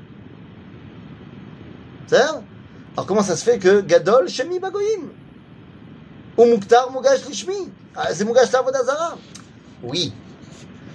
C'est 2.06 2.16
Alors 2.16 3.06
comment 3.06 3.22
ça 3.22 3.36
se 3.36 3.44
fait 3.44 3.58
que 3.58 3.80
Gadol, 3.80 4.28
Shemi, 4.28 4.58
Bagoïm 4.58 5.10
Ou 6.36 6.44
Muktar, 6.44 6.92
Mugash, 6.92 7.26
Lishmi 7.26 7.70
Ah, 7.96 8.14
C'est 8.14 8.24
Mugash, 8.24 8.54
Avodazara. 8.54 9.16
Oui. 9.82 10.12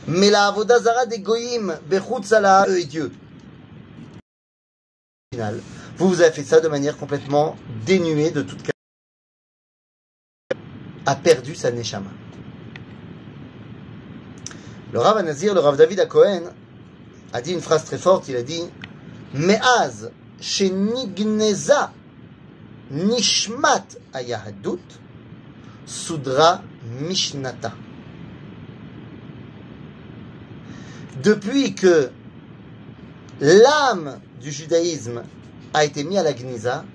Mais 0.08 0.30
la 0.30 0.48
Avodazara 0.48 1.06
des 1.06 1.20
Goïm, 1.20 1.78
Bechutz 1.90 2.32
ala 2.32 2.66
eux 2.70 2.80
et 2.80 2.86
Dieu. 2.86 3.12
Vous 5.98 6.08
vous 6.08 6.22
avez 6.22 6.32
fait 6.32 6.44
ça 6.44 6.62
de 6.62 6.68
manière 6.68 6.98
complètement 6.98 7.58
dénuée 7.86 8.32
de 8.32 8.42
toute 8.42 8.62
a 11.08 11.16
perdu 11.16 11.56
sa 11.56 11.72
neshama. 11.72 12.10
Le 14.92 15.00
Rav 15.00 15.18
Anazir, 15.18 15.54
le 15.54 15.62
Rav 15.62 15.78
David 15.78 16.02
à 16.02 16.06
Cohen, 16.06 16.44
a 17.38 17.42
dit 17.42 17.54
une 17.54 17.62
phrase 17.62 17.86
très 17.86 18.00
forte, 18.00 18.28
il 18.30 18.36
a 18.36 18.42
dit 18.42 18.64
Me'az 19.36 20.10
shenigneza 20.42 21.92
nishmat 22.90 23.86
ayahadut 24.12 24.80
sudra 25.86 26.64
mishnata. 27.00 27.74
Depuis 31.22 31.76
que 31.76 32.10
l'âme 33.40 34.20
du 34.42 34.52
judaïsme 34.52 35.22
a 35.76 35.86
été 35.86 36.04
mise 36.04 36.18
à 36.18 36.24
la 36.24 36.34
Gniza, 36.34 36.86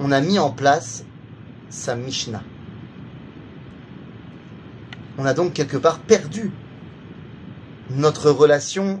on 0.00 0.10
a 0.10 0.20
mis 0.20 0.40
en 0.40 0.50
place 0.50 1.04
sa 1.68 1.94
Mishnah. 1.94 2.42
On 5.18 5.26
a 5.26 5.34
donc 5.34 5.52
quelque 5.52 5.76
part 5.76 6.00
perdu 6.00 6.50
notre 7.90 8.30
relation 8.30 9.00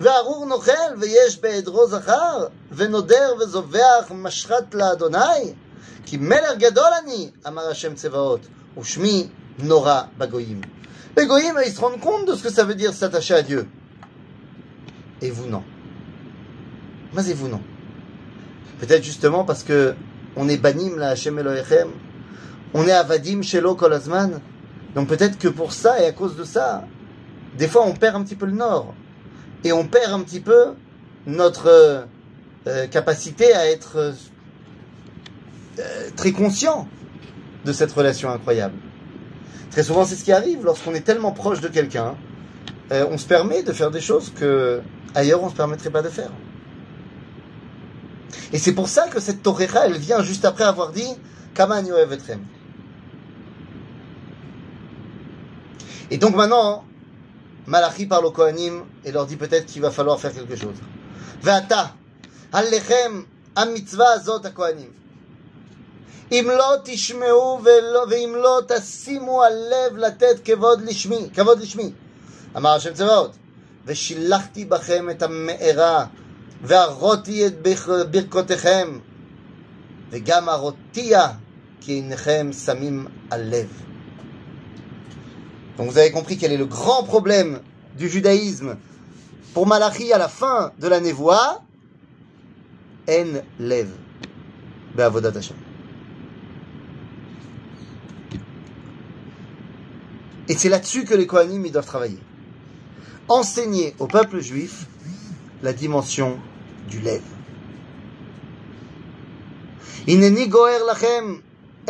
וארור 0.00 0.46
נוכל 0.46 0.72
ויש 1.00 1.40
בעדרו 1.40 1.86
זכר, 1.86 2.46
ונודר 2.72 3.34
וזובח 3.40 4.10
משחת 4.10 4.74
לאדוני, 4.74 5.54
כי 6.06 6.16
מלך 6.16 6.58
גדול 6.58 6.92
אני, 7.04 7.30
אמר 7.46 7.68
השם 7.68 7.94
צבאות, 7.94 8.40
ושמי 8.78 9.28
נורא 9.58 10.02
בגויים. 10.18 10.60
Les 11.16 11.26
goyim, 11.26 11.54
ils 11.64 11.72
se 11.72 11.80
rendent 11.80 12.00
compte 12.00 12.26
de 12.26 12.34
ce 12.34 12.42
que 12.42 12.50
ça 12.50 12.64
veut 12.64 12.74
dire 12.74 12.92
s'attacher 12.92 13.34
à 13.34 13.42
Dieu. 13.42 13.68
Et 15.22 15.30
vous, 15.30 15.46
non. 15.46 15.62
Mais 17.12 17.28
et 17.30 17.34
vous, 17.34 17.46
non. 17.46 17.60
Peut-être 18.80 19.04
justement 19.04 19.44
parce 19.44 19.62
que 19.62 19.94
on 20.34 20.48
est 20.48 20.56
banim 20.56 20.98
la 20.98 21.10
Hashem 21.10 21.38
Elohechem, 21.38 21.90
on 22.74 22.88
est 22.88 22.92
avadim 22.92 23.42
shelo 23.42 23.76
kolazman. 23.76 24.40
Donc 24.96 25.08
peut-être 25.08 25.38
que 25.38 25.46
pour 25.46 25.72
ça 25.72 26.02
et 26.02 26.06
à 26.06 26.12
cause 26.12 26.36
de 26.36 26.42
ça, 26.42 26.84
des 27.56 27.68
fois 27.68 27.86
on 27.86 27.94
perd 27.94 28.16
un 28.16 28.24
petit 28.24 28.34
peu 28.34 28.46
le 28.46 28.52
nord. 28.52 28.92
Et 29.63 29.71
on 29.73 29.85
perd 29.85 30.13
un 30.13 30.21
petit 30.21 30.39
peu 30.39 30.73
notre 31.27 32.07
euh, 32.67 32.87
capacité 32.87 33.53
à 33.53 33.69
être 33.69 34.13
euh, 35.79 36.09
très 36.15 36.31
conscient 36.31 36.87
de 37.65 37.73
cette 37.73 37.91
relation 37.91 38.29
incroyable. 38.29 38.75
Très 39.71 39.83
souvent, 39.83 40.05
c'est 40.05 40.15
ce 40.15 40.23
qui 40.23 40.31
arrive 40.31 40.63
lorsqu'on 40.63 40.93
est 40.95 41.01
tellement 41.01 41.31
proche 41.31 41.61
de 41.61 41.67
quelqu'un, 41.67 42.15
euh, 42.91 43.05
on 43.09 43.17
se 43.17 43.27
permet 43.27 43.63
de 43.63 43.71
faire 43.71 43.91
des 43.91 44.01
choses 44.01 44.31
que 44.35 44.81
ailleurs 45.13 45.43
on 45.43 45.49
se 45.49 45.55
permettrait 45.55 45.89
pas 45.89 46.01
de 46.01 46.09
faire. 46.09 46.31
Et 48.51 48.57
c'est 48.57 48.73
pour 48.73 48.89
ça 48.89 49.07
que 49.07 49.19
cette 49.19 49.43
Torah, 49.43 49.85
elle 49.85 49.97
vient 49.97 50.23
juste 50.23 50.45
après 50.45 50.63
avoir 50.63 50.91
dit 50.91 51.07
Kama 51.53 51.81
Etrem. 51.81 52.39
Et 56.11 56.17
donc 56.17 56.35
maintenant, 56.35 56.83
Malachi 57.68 58.06
parle 58.06 58.26
aux 58.26 58.30
Kohanim 58.30 58.84
et 59.04 59.12
leur 59.12 59.26
dit 59.26 59.36
peut-être 59.36 59.66
qu'il 59.66 59.82
va 59.82 59.90
falloir 59.90 60.20
faire 60.20 60.34
quelque 60.34 60.56
chose. 60.56 60.76
Ve'ata, 61.42 61.92
alechem 62.52 63.24
mitzvah 63.72 64.12
azot 64.16 64.44
ha-Kohanim. 64.44 64.90
אם 66.32 66.50
לא 66.58 66.74
תשמעו 66.84 67.60
ולא, 67.64 68.06
ואם 68.10 68.34
לא 68.36 68.60
תשימו 68.68 69.42
הלב 69.42 69.96
לתת 69.96 70.40
כבוד 70.44 70.82
לשמי, 70.82 71.28
כבוד 71.34 71.60
לשמי. 71.60 71.92
אמר 72.56 72.70
השם 72.70 72.94
צבאות, 72.94 73.32
ושילחתי 73.86 74.64
בכם 74.64 75.10
את 75.10 75.22
המארה, 75.22 76.06
והרותי 76.62 77.46
את 77.46 77.62
ברכותיכם, 78.10 78.98
וגם 80.10 80.48
הרותיה, 80.48 81.28
כי 81.80 81.92
עיניכם 81.92 82.50
שמים 82.64 83.06
על 83.30 83.40
לב. 83.44 83.87
Donc 85.78 85.90
vous 85.90 85.98
avez 85.98 86.10
compris 86.10 86.36
quel 86.36 86.52
est 86.52 86.56
le 86.56 86.66
grand 86.66 87.02
problème 87.02 87.60
du 87.96 88.08
judaïsme 88.08 88.76
pour 89.52 89.66
Malachi 89.66 90.12
à 90.12 90.18
la 90.18 90.28
fin 90.28 90.72
de 90.78 90.88
la 90.88 91.00
névoie, 91.00 91.62
En 93.08 93.42
lev, 93.58 93.88
be'avodat 94.94 95.32
Hashem. 95.36 95.56
Et 100.48 100.54
c'est 100.54 100.68
là-dessus 100.68 101.04
que 101.04 101.14
les 101.14 101.26
Kohanim 101.26 101.64
ils 101.64 101.72
doivent 101.72 101.86
travailler. 101.86 102.18
Enseigner 103.28 103.94
au 103.98 104.06
peuple 104.06 104.40
juif 104.40 104.86
la 105.62 105.72
dimension 105.72 106.38
du 106.88 107.00
lève. 107.00 107.22
הנני 110.08 110.46
גוער 110.46 110.84
לכם 110.90 111.38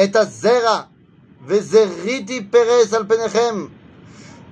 את 0.05 0.17
הזרע, 0.17 0.83
וזריתי 1.47 2.47
פרס 2.51 2.95
על 2.95 3.05
פניכם, 3.09 3.67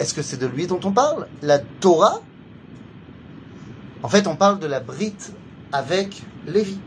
Est-ce 0.00 0.14
que 0.14 0.22
c'est 0.22 0.38
de 0.38 0.46
lui 0.46 0.66
dont 0.66 0.80
on 0.82 0.92
parle? 0.92 1.28
La 1.42 1.58
Torah? 1.58 2.22
En 4.02 4.08
fait, 4.08 4.26
on 4.26 4.34
parle 4.34 4.58
de 4.58 4.66
la 4.66 4.80
brite 4.80 5.32
avec 5.72 6.22
Lévi. 6.46 6.78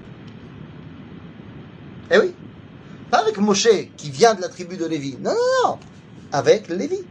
Eh 2.10 2.18
oui 2.18 2.34
Pas 3.12 3.20
avec 3.20 3.38
Moshe, 3.38 3.68
qui 3.98 4.10
vient 4.10 4.34
de 4.34 4.42
la 4.42 4.50
tribu 4.50 4.78
de 4.78 4.86
Lévi. 4.86 5.16
Non, 5.22 5.30
non, 5.30 5.70
non. 5.70 5.80
Avec 6.32 6.70
Lévi. 6.70 7.02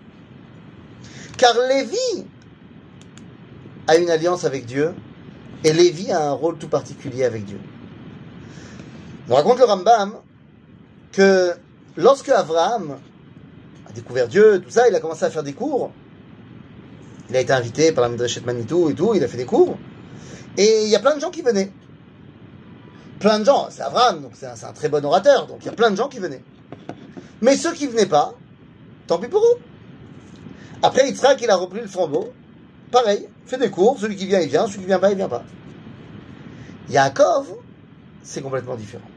Car 1.36 1.54
Lévi 1.68 2.26
a 3.86 3.96
une 3.96 4.10
alliance 4.10 4.44
avec 4.44 4.66
Dieu, 4.66 4.94
et 5.62 5.72
Lévi 5.72 6.10
a 6.10 6.30
un 6.30 6.32
rôle 6.32 6.58
tout 6.58 6.68
particulier 6.68 7.24
avec 7.24 7.44
Dieu. 7.44 7.60
On 9.30 9.36
raconte 9.36 9.60
le 9.60 9.64
Rambam 9.66 10.14
que 11.12 11.52
lorsque 11.96 12.28
Abraham 12.28 12.98
découvert 13.94 14.28
Dieu, 14.28 14.60
tout 14.60 14.70
ça, 14.70 14.88
il 14.88 14.94
a 14.94 15.00
commencé 15.00 15.24
à 15.24 15.30
faire 15.30 15.42
des 15.42 15.52
cours. 15.52 15.92
Il 17.30 17.36
a 17.36 17.40
été 17.40 17.52
invité 17.52 17.92
par 17.92 18.02
la 18.02 18.10
Midrashet 18.10 18.42
Manitou 18.42 18.90
et 18.90 18.94
tout, 18.94 19.14
il 19.14 19.24
a 19.24 19.28
fait 19.28 19.36
des 19.36 19.46
cours. 19.46 19.76
Et 20.56 20.84
il 20.84 20.88
y 20.88 20.96
a 20.96 21.00
plein 21.00 21.14
de 21.14 21.20
gens 21.20 21.30
qui 21.30 21.42
venaient. 21.42 21.72
Plein 23.20 23.38
de 23.38 23.44
gens, 23.44 23.68
c'est 23.70 23.82
Abraham, 23.82 24.22
donc 24.22 24.32
c'est 24.34 24.46
un, 24.46 24.72
très 24.72 24.88
bon 24.88 25.04
orateur, 25.04 25.46
donc 25.46 25.58
il 25.62 25.66
y 25.66 25.68
a 25.68 25.72
plein 25.72 25.90
de 25.90 25.96
gens 25.96 26.08
qui 26.08 26.18
venaient. 26.18 26.42
Mais 27.40 27.56
ceux 27.56 27.72
qui 27.72 27.86
venaient 27.86 28.06
pas, 28.06 28.34
tant 29.06 29.18
pis 29.18 29.28
pour 29.28 29.42
eux. 29.42 29.58
Après, 30.82 31.08
Yitzhak, 31.08 31.40
il 31.40 31.50
a 31.50 31.56
repris 31.56 31.80
le 31.80 31.86
flambeau. 31.86 32.32
Pareil, 32.90 33.28
fait 33.46 33.58
des 33.58 33.70
cours, 33.70 33.98
celui 33.98 34.16
qui 34.16 34.26
vient, 34.26 34.40
il 34.40 34.48
vient, 34.48 34.66
celui 34.66 34.80
qui 34.80 34.86
vient 34.86 34.98
pas, 34.98 35.10
il 35.10 35.16
vient 35.16 35.28
pas. 35.28 35.44
Yaakov, 36.90 37.46
c'est 38.22 38.42
complètement 38.42 38.74
différent. 38.74 39.08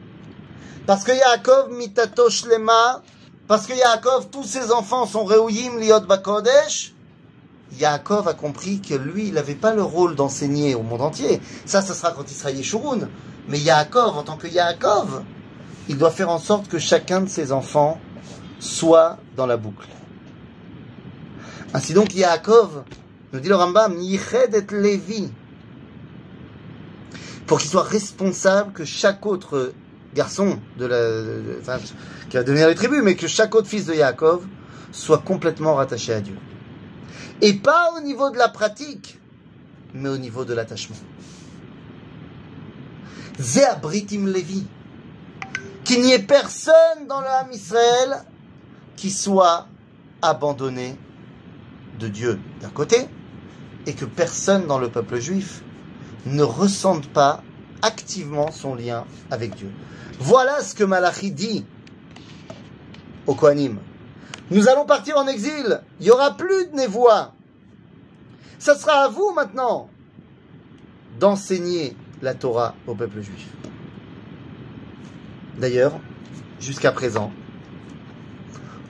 Parce 0.86 1.04
que 1.04 1.12
Yaakov, 1.12 1.72
mitato 1.72 2.30
shlema, 2.30 3.02
parce 3.48 3.68
que 3.68 3.74
Yaakov, 3.74 4.30
tous 4.32 4.44
ses 4.44 4.72
enfants 4.72 5.06
sont 5.06 5.24
reuyim 5.24 5.80
liot 5.80 6.02
bakodesh, 6.02 6.94
Yaakov 7.80 8.28
a 8.28 8.34
compris 8.34 8.80
que 8.80 8.96
lui, 8.96 9.28
il 9.28 9.34
n'avait 9.34 9.56
pas 9.56 9.74
le 9.74 9.84
rôle 9.84 10.16
d'enseigner 10.16 10.76
au 10.76 10.82
monde 10.82 11.02
entier. 11.02 11.42
Ça, 11.66 11.82
ça 11.82 11.94
sera 11.94 12.12
quand 12.12 12.30
il 12.30 12.36
sera 12.36 12.52
Yeshurun. 12.52 13.10
Mais 13.48 13.60
Yaakov, 13.60 14.18
en 14.18 14.24
tant 14.24 14.38
que 14.38 14.48
Yaakov, 14.48 15.24
il 15.90 15.98
doit 15.98 16.12
faire 16.12 16.30
en 16.30 16.40
sorte 16.40 16.68
que 16.68 16.80
chacun 16.80 17.22
de 17.22 17.30
ses 17.30 17.52
enfants 17.52 18.00
soit 18.60 19.18
dans 19.36 19.46
la 19.46 19.58
boucle. 19.58 19.88
Ainsi 21.74 21.94
donc, 21.94 22.16
Yaakov, 22.16 22.84
nous 23.34 23.40
dit 23.40 23.50
le 23.50 23.56
Rambam, 23.56 23.98
Yiched 24.00 24.56
et 24.56 24.76
Lévi, 24.76 25.30
pour 27.46 27.60
qu'il 27.60 27.70
soit 27.70 27.84
responsable 27.84 28.72
que 28.72 28.86
chaque 28.86 29.26
autre 29.26 29.74
garçon 30.16 30.60
de 30.80 30.86
la, 30.86 31.78
qui 32.30 32.38
va 32.38 32.44
devenir 32.44 32.68
les 32.68 32.76
tribus, 32.76 33.02
mais 33.04 33.16
que 33.16 33.28
chaque 33.28 33.54
autre 33.54 33.68
fils 33.68 33.86
de 33.86 33.94
Yaakov 33.94 34.46
soit 34.92 35.20
complètement 35.20 35.76
rattaché 35.76 36.14
à 36.14 36.22
Dieu. 36.22 36.36
Et 37.42 37.54
pas 37.54 37.92
au 37.98 38.02
niveau 38.02 38.32
de 38.32 38.38
la 38.38 38.48
pratique, 38.48 39.20
mais 39.94 40.10
au 40.10 40.18
niveau 40.18 40.46
de 40.46 40.54
l'attachement. 40.54 40.96
Zéabritim 43.38 44.28
Lévi. 44.28 44.66
Qu'il 45.84 46.02
n'y 46.02 46.14
ait 46.14 46.20
personne 46.20 47.06
dans 47.08 47.20
Ham 47.20 47.52
Israël 47.52 48.24
qui 48.96 49.12
soit 49.12 49.68
abandonné 50.22 50.96
de 52.00 52.08
Dieu 52.08 52.40
d'un 52.62 52.70
côté, 52.70 53.08
et 53.86 53.94
que 53.94 54.06
personne 54.06 54.66
dans 54.66 54.80
le 54.80 54.90
peuple 54.90 55.20
juif 55.20 55.62
ne 56.26 56.42
ressente 56.42 57.08
pas 57.08 57.44
activement 57.82 58.52
son 58.52 58.74
lien 58.74 59.06
avec 59.30 59.56
Dieu. 59.56 59.70
Voilà 60.20 60.62
ce 60.62 60.76
que 60.76 60.84
Malachi 60.84 61.32
dit 61.32 61.66
au 63.28 63.36
Kohanim. 63.36 63.80
Nous 64.52 64.70
allons 64.70 64.86
partir 64.86 65.18
en 65.18 65.28
exil. 65.28 65.82
Il 66.00 66.06
n'y 66.06 66.12
aura 66.12 66.38
plus 66.38 66.68
de 66.68 66.76
névoie. 66.76 67.34
Ça 68.60 68.76
sera 68.76 69.06
à 69.06 69.08
vous 69.10 69.32
maintenant 69.36 69.90
d'enseigner 71.20 71.96
la 72.22 72.34
Torah 72.34 72.76
au 72.88 72.96
peuple 72.96 73.22
juif. 73.22 73.48
D'ailleurs, 75.58 76.00
jusqu'à 76.60 76.92
présent, 76.92 77.32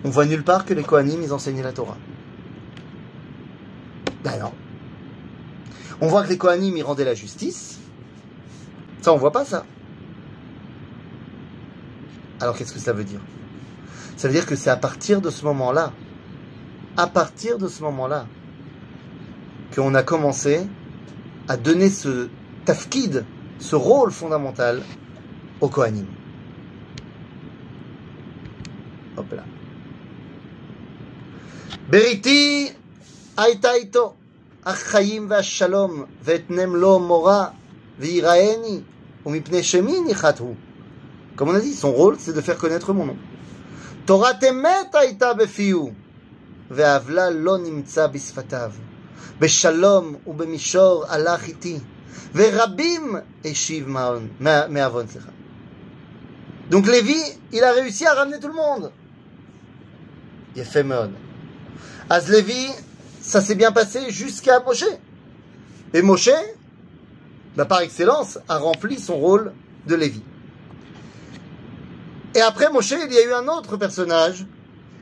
on 0.04 0.10
voit 0.10 0.26
nulle 0.26 0.44
part 0.44 0.66
que 0.66 0.74
les 0.74 0.84
Kohanim, 0.84 1.32
enseignaient 1.32 1.64
la 1.64 1.74
Torah. 1.74 1.98
Ben 4.24 4.40
non. 4.40 4.52
On 6.02 6.08
voit 6.08 6.24
que 6.24 6.30
les 6.30 6.38
Kohanim, 6.38 6.76
ils 6.76 6.84
rendaient 6.84 7.06
la 7.06 7.14
justice. 7.14 7.80
Ça, 9.02 9.14
on 9.14 9.18
voit 9.18 9.32
pas 9.32 9.46
ça. 9.46 9.66
Alors 12.40 12.58
qu'est-ce 12.58 12.74
que 12.74 12.80
ça 12.80 12.94
veut 12.94 13.04
dire? 13.04 13.22
Ça 14.18 14.28
veut 14.28 14.34
dire 14.34 14.46
que 14.46 14.56
c'est 14.56 14.70
à 14.70 14.78
partir 14.78 15.22
de 15.22 15.30
ce 15.30 15.46
moment-là, 15.46 15.92
à 16.98 17.08
partir 17.08 17.58
de 17.58 17.68
ce 17.68 17.82
moment-là, 17.84 18.26
qu'on 19.74 19.94
a 19.94 20.04
commencé 20.04 20.62
à 21.48 21.58
donner 21.58 21.90
ce 21.90 22.30
tafkid, 22.66 23.26
ce 23.60 23.76
rôle 23.76 24.12
fondamental 24.12 24.82
au 25.62 25.70
Kohanim. 25.70 26.06
Hop 29.18 29.32
là. 29.32 29.44
Beriti 31.90 32.72
aitaito 33.38 34.16
achayim 34.66 35.28
vashalom 35.28 36.08
vetnem 36.24 36.76
lo 36.76 37.00
mora 37.00 37.54
viraeni 38.00 38.84
umipne 39.26 39.62
shemini 39.62 40.02
nichatu. 40.02 40.56
Comme 41.37 41.49
on 41.49 41.55
a 41.55 41.61
dit, 41.61 41.75
son 41.75 41.93
rôle, 41.93 42.17
c'est 42.19 42.33
de 42.33 42.41
faire 42.41 42.59
connaître 42.59 42.93
mon 42.93 43.07
nom. 43.07 43.17
תורת 44.05 44.45
אמת 44.45 44.95
הייתה 44.95 45.35
בפיהו, 45.35 45.91
והעוולה 46.71 47.31
לא 47.31 47.59
נמצא 47.59 48.07
בשפתיו. 48.07 48.71
בשלום 49.41 50.15
ובמישור 50.27 51.05
הלך 51.09 51.45
איתי, 51.49 51.79
ורבים 52.35 53.17
השיב 53.45 53.89
מעון- 53.89 54.29
מה- 54.41 54.67
מעוון, 54.69 55.07
סליחה. 55.07 55.31
Donc 56.71 56.87
Lévi, 56.87 57.21
il 57.53 57.65
a 57.65 57.73
réussi 57.73 58.07
à 58.07 58.15
ramener 58.15 58.39
tout 58.41 58.49
le 58.49 58.55
monde. 58.55 58.91
יפה 60.57 60.83
מאוד. 60.83 61.11
אז 62.11 62.31
Lévi, 62.31 62.71
ça 63.23 63.41
s'est 63.41 63.55
bien 63.55 63.73
passé 63.73 64.11
jusqu'à 64.11 64.61
Moshe. 64.61 64.85
Et 65.95 66.03
Moshe, 66.03 66.31
bah, 67.57 67.65
par 67.65 67.81
excellence, 67.81 68.39
a 68.49 68.59
rempli 68.59 68.99
son 68.99 69.17
rôle 69.17 69.53
de 69.87 69.95
Lévi. 69.95 70.23
Et 72.36 72.42
après 72.42 72.70
Moshe, 72.70 72.92
il 72.92 73.14
y 73.14 73.18
a 73.18 73.26
eu 73.26 73.34
un 73.34 73.48
autre 73.48 73.78
personnage 73.78 74.46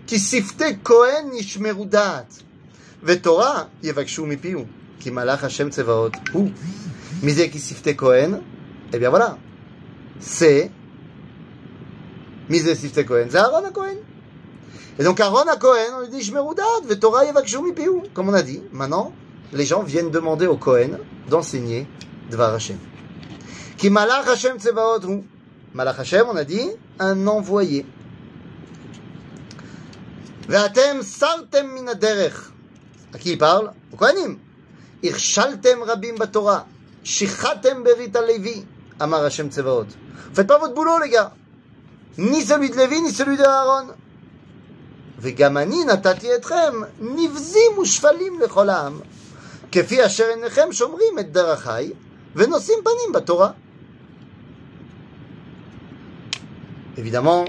qui 0.06 0.19
siftait 0.19 0.76
Kohen 0.76 1.32
Nishmerudat. 1.32 2.28
Vetora, 3.02 3.69
Yevakshu 3.82 4.22
Mipiu, 4.22 4.67
qui 5.00 5.10
malach 5.10 5.43
Hashem 5.43 5.72
Tsevaot. 5.72 6.12
Ou, 6.36 6.52
misé 7.24 7.50
qui 7.50 7.60
siftait 7.60 7.98
eh 8.96 9.00
bien 9.00 9.10
voilà, 9.10 9.39
c'est 10.19 10.72
misé 12.48 12.76
siftait 12.76 13.04
Kohen, 13.04 13.28
c'est 13.32 13.38
Aaron 13.38 13.65
à 13.65 13.72
Kohen. 13.72 13.98
Et 15.00 15.04
donc 15.04 15.19
Aaron 15.19 15.50
à 15.50 15.58
Cohen, 15.58 15.98
on 15.98 16.02
lui 16.02 16.10
dit 16.10 16.24
Shmerudat, 16.24 16.63
Vetora 16.86 17.26
Yevakshu 17.26 17.63
Mipiu. 17.63 18.04
Comme 18.13 18.30
on 18.30 18.34
a 18.34 18.43
dit, 18.43 18.62
maintenant, 18.72 19.12
les 19.52 19.65
gens 19.65 19.82
viennent 19.82 20.12
demander 20.12 20.46
au 20.46 20.58
Cohen 20.58 21.00
d'enseigner 21.28 21.88
Dvar 22.30 22.54
Hashem. 22.54 22.78
Qui 23.78 23.89
Hashem 23.89 24.60
Tsevaot 24.60 25.02
hu. 25.08 25.24
Malach 25.75 25.97
Hashem, 25.97 26.27
on 26.29 26.37
a 26.37 26.44
dit, 26.44 26.71
un 26.99 27.27
envoyé. 27.27 27.85
Ve'atem 30.49 31.03
sartem 31.03 31.68
min 31.73 31.87
haderech. 31.88 32.35
À 33.12 33.18
qui 33.18 33.33
il 33.33 33.38
parle 33.38 33.73
Au 33.92 33.97
Kohanim. 33.97 34.38
Irshaltem 35.03 35.83
rabim 35.83 36.16
batorah. 36.16 36.66
Shichatem 37.05 37.83
berit 37.83 38.12
Levi. 38.27 38.64
Amar 38.99 39.23
Hashem 39.23 39.51
Tsevaot. 39.51 39.87
Faites 40.33 40.47
pas 40.47 40.59
votre 40.59 40.75
boulot, 40.75 40.99
les 41.01 41.11
gars. 41.11 41.33
Ni 42.16 42.42
celui 42.42 42.71
de 42.71 42.77
Lévi, 42.77 43.01
ni 43.03 43.12
celui 43.12 43.37
de 43.37 43.44
Aaron. 43.44 43.94
וגם 45.21 45.57
אני 45.57 45.85
נתתי 45.85 46.35
אתכם 46.35 46.73
נבזים 47.01 47.79
ושפלים 47.83 48.40
לכל 48.40 48.68
העם, 48.68 49.01
כפי 49.73 50.07
אשר 50.07 50.25
עיניכם 50.25 50.73
שומרים 50.73 51.18
את 51.18 51.33
דרכי 51.33 51.92
ונושאים 52.37 52.79
פנים 52.85 53.13
בתורה. 53.15 53.50
Évidemment 56.98 57.46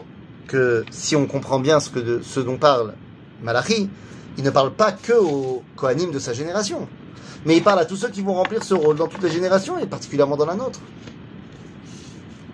que 0.46 0.84
si 0.90 1.16
on 1.16 1.26
comprend 1.26 1.60
bien 1.60 1.80
ce, 1.80 1.90
que 1.90 1.98
de, 1.98 2.20
ce 2.22 2.40
dont 2.40 2.56
parle 2.56 2.94
Malachi, 3.42 3.88
il 4.36 4.44
ne 4.44 4.50
parle 4.50 4.72
pas 4.72 4.92
que 4.92 5.12
aux 5.12 5.62
Kohanim 5.76 6.10
de 6.10 6.18
sa 6.18 6.32
génération, 6.32 6.88
mais 7.44 7.56
il 7.56 7.62
parle 7.62 7.78
à 7.78 7.84
tous 7.84 7.96
ceux 7.96 8.08
qui 8.08 8.22
vont 8.22 8.34
remplir 8.34 8.62
ce 8.62 8.74
rôle 8.74 8.96
dans 8.96 9.06
toutes 9.06 9.22
les 9.22 9.30
générations 9.30 9.78
et 9.78 9.86
particulièrement 9.86 10.36
dans 10.36 10.46
la 10.46 10.54
nôtre. 10.54 10.80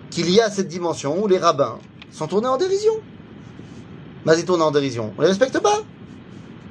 Qu'il 0.09 0.29
y 0.29 0.41
a 0.41 0.49
cette 0.49 0.67
dimension 0.67 1.21
où 1.23 1.27
les 1.27 1.37
rabbins 1.37 1.79
sont 2.11 2.27
tournés 2.27 2.49
en 2.49 2.57
dérision. 2.57 2.93
Mais 4.25 4.37
ils 4.37 4.45
tournent 4.45 4.61
en 4.61 4.71
dérision. 4.71 5.13
On 5.17 5.21
les 5.21 5.29
respecte 5.29 5.57
pas. 5.59 5.79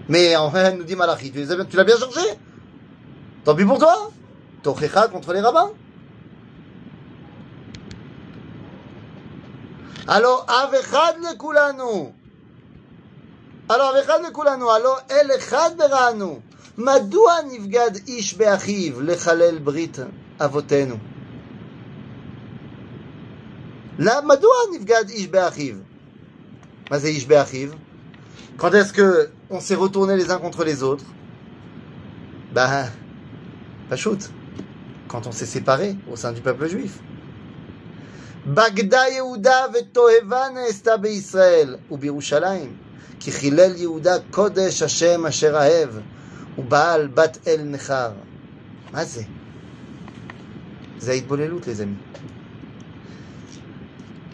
Mais 0.08 0.36
en 0.36 0.50
fait, 0.50 0.76
nous 0.76 0.84
dit 0.84 0.94
Malachi, 0.94 1.32
tu 1.32 1.76
l'as 1.76 1.84
bien 1.84 1.96
chargé 1.96 2.20
Tant 3.44 3.54
pis 3.54 3.64
pour 3.64 3.78
toi 3.78 4.10
Tochecha 4.62 5.08
contre 5.08 5.32
les 5.32 5.40
rabbins 5.40 5.70
Alors, 10.12 10.44
Avechad 10.48 11.18
le 11.20 11.38
Kulanu. 11.38 12.12
Alors, 13.68 13.94
Avechad 13.94 14.22
le 14.24 14.32
Kulanu. 14.32 14.64
Alors, 14.68 15.00
El 15.08 15.30
Echad 15.30 15.76
Beranu. 15.76 16.40
Madoua 16.76 17.44
Nivgad 17.44 17.96
Ish 18.08 18.36
Beachiv, 18.36 19.00
Lechalel 19.00 19.60
Brit 19.60 20.00
Avotenu? 20.40 20.94
La 24.00 24.20
Madoua 24.22 24.72
Nivgad 24.72 25.08
Ish 25.10 25.30
Beachiv. 25.30 25.76
Bah, 25.76 26.96
Mazé 26.96 27.12
Ish 27.12 27.28
Beachiv. 27.28 27.72
Quand 28.56 28.74
est-ce 28.74 28.92
que 28.92 29.30
on 29.48 29.60
s'est 29.60 29.76
retourné 29.76 30.16
les 30.16 30.32
uns 30.32 30.38
contre 30.38 30.64
les 30.64 30.82
autres? 30.82 31.04
Bah, 32.52 32.86
pas 33.88 33.96
shoot. 33.96 34.28
Quand 35.06 35.28
on 35.28 35.32
s'est 35.32 35.46
séparé 35.46 35.94
au 36.10 36.16
sein 36.16 36.32
du 36.32 36.40
peuple 36.40 36.66
juif. 36.66 36.98
Bagda 38.45 39.09
Yehuda 39.09 39.67
vetoheva 39.67 40.49
nesta 40.49 40.97
beIsraël 40.97 41.75
ובירושלים. 41.91 42.85
כי 43.19 43.31
חילל 43.31 43.75
יהודה 43.75 44.15
קודש 44.31 44.81
השם 44.81 45.25
אשר 45.25 45.55
אהב, 45.55 45.89
ובעל 46.57 47.07
בת 47.07 47.37
אל 47.47 47.61
נכר. 47.63 48.09
מה 48.93 49.05
זה? 49.05 49.21
זה 50.99 51.11
ההתבוללות, 51.11 51.67
les 51.67 51.81
amis. 51.81 52.15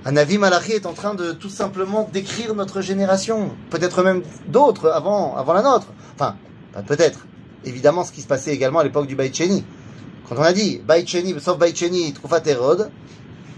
Un 0.04 0.18
avis 0.18 0.40
Malachi 0.40 0.72
est 0.72 0.86
en 0.88 0.94
train 0.94 1.14
de 1.14 1.32
tout 1.32 1.50
simplement 1.50 2.10
décrire 2.12 2.56
notre 2.56 2.82
génération, 2.82 3.52
peut-être 3.70 4.02
même 4.04 4.24
d'autres 4.48 4.90
avant, 4.90 5.38
avant 5.38 5.54
la 5.54 5.62
nôtre. 5.62 5.88
Enfin, 6.16 6.36
pas 6.74 6.82
peut-être. 6.82 7.20
Évidemment, 7.66 8.04
ce 8.04 8.12
qui 8.12 8.22
se 8.22 8.28
passait 8.28 8.52
également 8.52 8.80
à 8.80 8.84
l'époque 8.84 9.06
du 9.06 9.16
Baïcheni. 9.16 9.64
Quand 10.28 10.36
on 10.40 10.42
a 10.42 10.54
dit 10.54 10.82
Baïcheni, 10.86 11.40
sauf 11.40 11.60
Baïcheni, 11.60 12.14
Troufat 12.14 12.42
Hérode, 12.48 12.90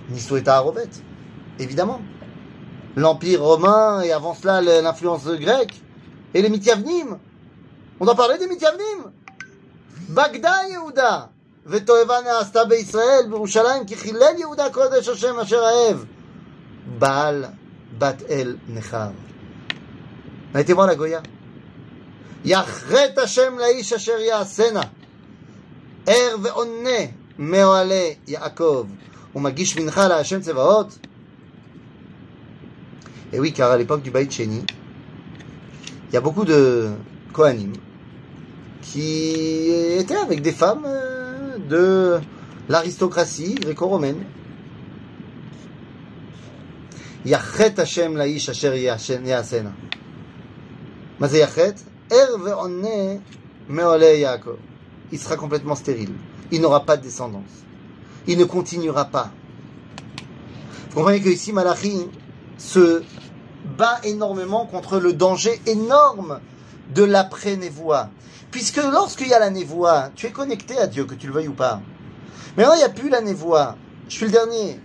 Nisso 0.09 0.37
et 0.37 0.47
Arovet. 0.47 0.89
Évidemment. 1.59 2.01
L'Empire 2.95 3.41
romain 3.41 4.01
et 4.01 4.11
avant 4.11 4.35
cela 4.35 4.61
l'influence 4.61 5.25
grecque. 5.25 5.81
Et 6.33 6.41
les 6.41 6.49
Mityavnim. 6.49 7.17
On 7.99 8.05
doit 8.05 8.15
parler 8.15 8.37
des 8.37 8.47
Mityavnim. 8.47 9.11
Bagda 10.09 10.67
Yehuda. 10.69 11.29
ותועבה 11.65 12.21
נעשתה 12.21 12.65
בישראל, 12.65 13.25
בירושלים, 13.29 13.85
כי 13.85 13.95
חילל 13.95 14.33
יהודה 14.37 14.69
קודש 14.69 15.07
השם 15.07 15.39
אשר 15.39 15.63
אהב. 15.63 15.97
בעל 16.97 17.45
בת 17.97 18.23
אל 18.29 18.55
נכר. 18.67 19.09
הייתי 20.53 20.71
אומר 20.71 20.85
לגויה. 20.85 21.19
יחרט 22.45 23.17
השם 23.17 23.59
לאיש 23.59 23.93
אשר 23.93 24.19
יעשנה. 24.19 24.81
ער 26.07 26.35
ועונה 26.41 26.99
מאוהלי 27.39 28.15
יעקב. 28.27 28.85
Et 33.32 33.38
oui, 33.38 33.52
car 33.52 33.70
à 33.70 33.76
l'époque 33.76 34.02
du 34.02 34.10
Beit 34.10 34.30
Sheni, 34.30 34.64
il 36.08 36.14
y 36.14 36.16
a 36.16 36.20
beaucoup 36.20 36.44
de 36.44 36.88
Kohanim 37.32 37.72
qui 38.80 39.70
étaient 39.98 40.16
avec 40.16 40.40
des 40.40 40.52
femmes 40.52 40.84
euh, 40.86 41.58
de 41.58 42.20
l'aristocratie 42.68 43.54
gréco-romaine. 43.54 44.24
Yachet 47.26 47.78
Hashem 47.78 48.16
laish 48.16 48.48
asher 48.48 48.78
yasena. 48.80 49.72
Mais 51.20 51.28
yachet, 51.28 51.74
er 52.10 52.28
me'ole 53.68 54.02
Yaakov. 54.02 54.56
Il 55.12 55.18
sera 55.18 55.36
complètement 55.36 55.74
stérile. 55.74 56.14
Il 56.50 56.62
n'aura 56.62 56.86
pas 56.86 56.96
de 56.96 57.02
descendance 57.02 57.67
il 58.28 58.38
ne 58.38 58.44
continuera 58.44 59.06
pas. 59.06 59.32
Vous 60.90 60.94
comprenez 60.94 61.20
que 61.20 61.30
ici, 61.30 61.52
Malachi 61.52 62.06
se 62.58 63.02
bat 63.76 64.00
énormément 64.04 64.66
contre 64.66 64.98
le 64.98 65.12
danger 65.12 65.60
énorme 65.66 66.40
de 66.94 67.02
l'après-névoie. 67.02 68.10
Puisque 68.50 68.76
lorsqu'il 68.76 69.28
y 69.28 69.34
a 69.34 69.38
la 69.38 69.50
névoie, 69.50 70.10
tu 70.14 70.26
es 70.26 70.30
connecté 70.30 70.78
à 70.78 70.86
Dieu, 70.86 71.04
que 71.04 71.14
tu 71.14 71.26
le 71.26 71.32
veuilles 71.32 71.48
ou 71.48 71.54
pas. 71.54 71.80
Mais 72.56 72.62
maintenant, 72.62 72.76
il 72.76 72.78
n'y 72.78 72.84
a 72.84 72.90
plus 72.90 73.08
la 73.08 73.20
névoie. 73.20 73.76
Je 74.08 74.14
suis 74.14 74.26
le 74.26 74.32
dernier. 74.32 74.80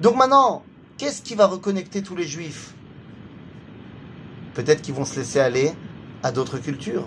Donc 0.00 0.16
maintenant, 0.16 0.62
qu'est-ce 0.98 1.22
qui 1.22 1.34
va 1.34 1.46
reconnecter 1.46 2.02
tous 2.02 2.16
les 2.16 2.26
juifs? 2.26 2.74
Peut-être 4.54 4.82
qu'ils 4.82 4.94
vont 4.94 5.04
se 5.04 5.18
laisser 5.18 5.40
aller 5.40 5.72
à 6.22 6.32
d'autres 6.32 6.58
cultures. 6.58 7.06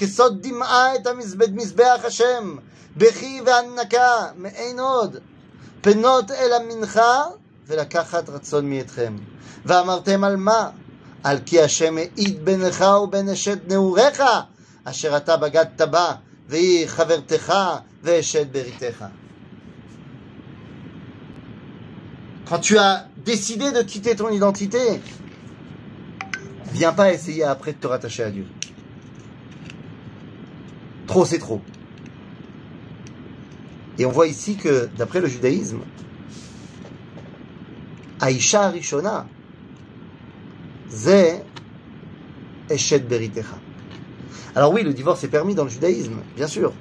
כסוד 0.00 0.46
דמעה 0.46 0.94
את 0.94 1.06
המזבח 1.06 2.00
השם, 2.04 2.56
בכי 2.96 3.40
והנקה, 3.46 4.26
מעין 4.36 4.80
עוד, 4.80 5.16
פנות 5.80 6.30
אל 6.30 6.52
המנחה, 6.52 7.22
ולקחת 7.66 8.28
רצון 8.28 8.70
מאתכם. 8.70 9.16
ואמרתם 9.66 10.24
על 10.24 10.36
מה? 10.36 10.70
על 11.24 11.38
כי 11.46 11.62
השם 11.62 11.96
העיד 11.98 12.44
בינך 12.44 12.84
ובין 13.02 13.28
אשת 13.28 13.58
נעוריך, 13.68 14.22
אשר 14.84 15.16
אתה 15.16 15.36
בגדת 15.36 15.80
בה, 15.80 16.12
והיא 16.48 16.86
חברתך 16.86 17.54
ואשת 18.02 18.46
בריתך. 18.52 19.04
Quand 22.48 22.60
tu 22.60 22.78
as 22.78 23.06
décidé 23.24 23.72
de 23.72 23.82
quitter 23.82 24.14
ton 24.14 24.28
identité, 24.28 25.00
viens 26.72 26.92
pas 26.92 27.12
essayer 27.12 27.42
après 27.42 27.72
de 27.72 27.78
te 27.78 27.88
rattacher 27.88 28.22
à 28.22 28.30
Dieu. 28.30 28.46
Trop, 31.11 31.25
c'est 31.25 31.39
trop. 31.39 31.59
Et 33.97 34.05
on 34.05 34.11
voit 34.11 34.27
ici 34.27 34.55
que, 34.55 34.87
d'après 34.97 35.19
le 35.19 35.27
judaïsme, 35.27 35.81
Aïcha 38.21 38.69
Rishona, 38.69 39.25
Zé 40.89 41.41
Eshet 42.69 42.99
Beritecha. 42.99 43.57
Alors 44.55 44.71
oui, 44.71 44.83
le 44.83 44.93
divorce 44.93 45.21
est 45.25 45.27
permis 45.27 45.53
dans 45.53 45.65
le 45.65 45.69
judaïsme, 45.69 46.15
bien 46.37 46.47
sûr. 46.47 46.71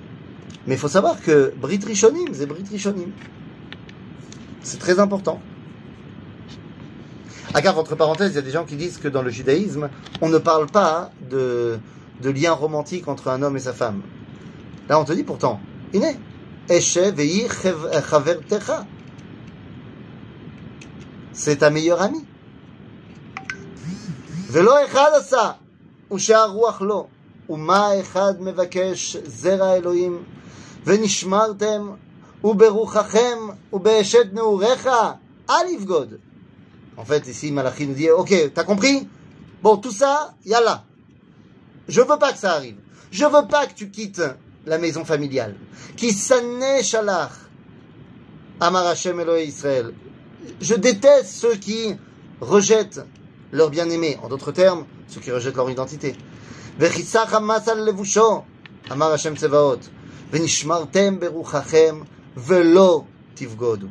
Mais 0.69 0.77
il 0.77 0.79
faut 0.79 0.87
savoir 0.87 1.21
que 1.23 1.53
Brit 1.57 1.81
Rishonim, 1.85 2.33
c'est 2.33 2.47
Brit 2.47 2.69
Rishonim. 2.71 3.11
C'est 4.63 4.79
très 4.79 5.01
important. 5.01 5.41
À 7.53 7.63
car, 7.63 7.77
entre 7.77 7.97
parenthèses, 7.97 8.31
il 8.31 8.37
y 8.37 8.39
a 8.39 8.43
des 8.43 8.53
gens 8.53 8.65
qui 8.65 8.77
disent 8.77 8.99
que 8.99 9.09
dans 9.09 9.23
le 9.23 9.31
judaïsme, 9.31 9.91
on 10.21 10.29
ne 10.29 10.39
parle 10.39 10.69
pas 10.69 11.11
de, 11.29 11.81
de 12.23 12.31
lien 12.31 12.53
romantique 12.53 13.09
entre 13.09 13.27
un 13.27 13.43
homme 13.43 13.57
et 13.57 13.61
sa 13.61 13.73
femme. 13.73 14.03
Là, 14.90 15.00
on 15.00 15.06
te 15.06 15.14
dit 15.14 15.24
pourtant, 15.24 15.60
Iné, 15.94 16.18
Eshe 16.70 16.98
Vei 16.98 17.48
Chavertecha. 18.10 18.86
C'est 21.34 21.58
ta 21.58 21.70
meilleure 21.70 22.02
amie. 22.02 22.26
ולא 24.52 24.86
אחד 24.86 25.10
עשה, 25.18 25.52
ושהרוח 26.14 26.82
לא. 26.82 27.08
ומה 27.50 28.00
אחד 28.00 28.34
מבקש 28.40 29.18
זרע 29.26 29.76
אלוהים, 29.76 30.24
ונשמרתם, 30.86 31.90
וברוחכם, 32.44 33.38
ובאשת 33.74 34.28
נעוריך, 34.34 34.90
אל 35.50 35.68
יבגוד. 35.70 36.14
En 36.98 37.04
fait, 37.04 37.28
ici, 37.28 37.52
Malachi 37.52 37.88
nous 37.88 37.94
dit, 37.94 38.10
ok, 38.10 38.34
t'as 38.54 38.64
compris 38.64 39.08
Bon, 39.62 39.78
tout 39.78 39.92
ça, 39.92 40.34
yalla. 40.46 40.84
Je 41.90 42.00
veux 42.02 42.18
pas 42.18 42.32
que 42.32 42.38
ça 42.38 42.54
arrive. 42.54 42.78
Je 43.12 43.26
veux 43.26 43.48
pas 43.50 43.68
que 43.68 43.74
tu 43.74 43.90
quittes 43.90 44.22
la 44.67 44.79
maison 44.79 45.05
familiale. 45.05 45.55
Qui 45.97 46.13
sanne 46.13 46.83
shalach, 46.83 47.33
Amar 48.61 48.87
Hashem 48.87 49.19
Elohim 49.21 49.49
Israël. 49.49 49.95
Je 50.61 50.75
déteste 50.75 51.31
ceux 51.31 51.55
qui 51.57 51.95
rejettent 52.41 53.01
leur 53.53 53.71
bien-aimé, 53.71 54.19
en 54.23 54.29
d'autres 54.29 54.53
termes, 54.53 54.85
ceux 55.09 55.21
qui 55.21 55.31
rejettent 55.31 55.57
leur 55.57 55.71
identité. 55.71 56.15
Vechisach 56.79 57.33
hamas 57.33 57.67
levusho, 57.67 58.45
Amar 58.91 59.13
Hashem 59.13 59.37
Tsevaot. 59.37 59.81
Venishmartem 60.33 61.19
beruchachem 61.19 62.05
velo 62.37 63.07
tivgodu. 63.35 63.89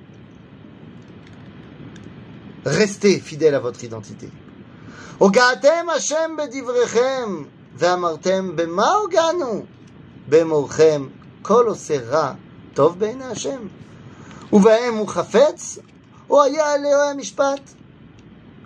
Restez 2.65 3.19
fidèles 3.19 3.55
à 3.55 3.59
votre 3.59 3.83
identité. 3.83 4.29
Ogaatem 5.19 5.89
Hashem 5.89 6.37
bedivrechem, 6.37 7.47
veamartem 7.77 8.55
bema 8.55 8.99
oganu. 9.03 9.67
באמורכם, 10.28 11.06
כל 11.42 11.64
עושה 11.66 11.96
רע, 12.08 12.32
טוב 12.74 12.98
בעיני 12.98 13.24
השם. 13.24 13.58
ובהם 14.52 14.94
הוא 14.94 15.08
חפץ, 15.08 15.78
או 16.30 16.42
היה 16.42 16.74
אלוהי 16.74 17.10
המשפט? 17.10 17.60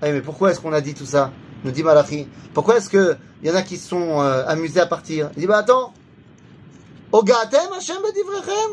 Ah, 0.01 0.12
mais 0.12 0.20
pourquoi 0.20 0.51
est-ce 0.51 0.61
qu'on 0.61 0.72
a 0.72 0.81
dit 0.81 0.95
tout 0.95 1.07
ça 1.07 1.33
Nous 1.64 1.72
dit 1.72 1.83
Malachi. 1.83 2.29
Pourquoi 2.55 2.76
est-ce 2.76 2.89
qu'il 2.89 3.18
y 3.43 3.51
en 3.51 3.57
a 3.57 3.62
qui 3.62 3.76
sont 3.76 4.20
euh, 4.20 4.45
amusés 4.47 4.81
à 4.81 4.87
partir 4.87 5.31
Il 5.37 5.41
dit, 5.41 5.47
bah 5.47 5.59
attends. 5.59 5.93
הוגעתם 7.11 7.72
השם 7.76 7.95
בדבריכם, 7.95 8.70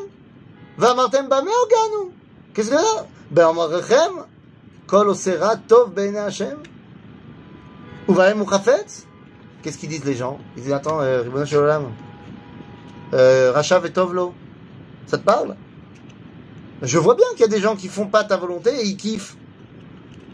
ואמרתם 0.77 1.25
במה 1.29 1.37
הוגענו? 1.37 2.11
Qu'est-ce 2.53 2.69
que 2.69 2.75
c'est 2.75 3.03
באמורכם, 3.31 4.11
כל 4.85 5.07
עושה 5.07 5.35
רע, 5.35 5.55
טוב 5.67 5.95
בעיני 5.95 6.19
השם. 6.19 6.55
ובהם 8.09 8.39
הוא 8.39 8.47
חפץ 8.47 9.05
Qu'est-ce 9.63 9.77
qu'ils 9.79 9.89
disent 9.89 10.05
les 10.05 10.15
gens 10.15 10.37
Ils 10.57 10.63
disent 10.63 10.73
Attends, 10.73 10.99
euh, 11.01 11.23
Ribono 11.23 11.45
Shalom, 11.45 11.85
euh, 13.12 13.52
Rachav 13.52 13.86
et 13.86 13.92
ça 15.06 15.18
te 15.18 15.24
parle? 15.24 15.56
Je 16.82 16.98
vois 16.98 17.14
bien 17.14 17.26
qu'il 17.32 17.40
y 17.40 17.44
a 17.44 17.48
des 17.48 17.60
gens 17.60 17.76
qui 17.76 17.88
font 17.88 18.06
pas 18.06 18.24
ta 18.24 18.36
volonté 18.36 18.70
et 18.70 18.86
ils 18.86 18.96
kiffent. 18.96 19.36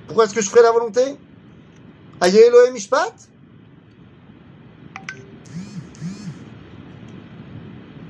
Pourquoi 0.06 0.24
est-ce 0.24 0.34
que 0.34 0.40
je 0.40 0.48
ferai 0.48 0.62
la 0.62 0.72
volonté? 0.72 1.16
Aïe 2.20 2.36
Elohim 2.36 2.72
Mishpat? 2.72 3.14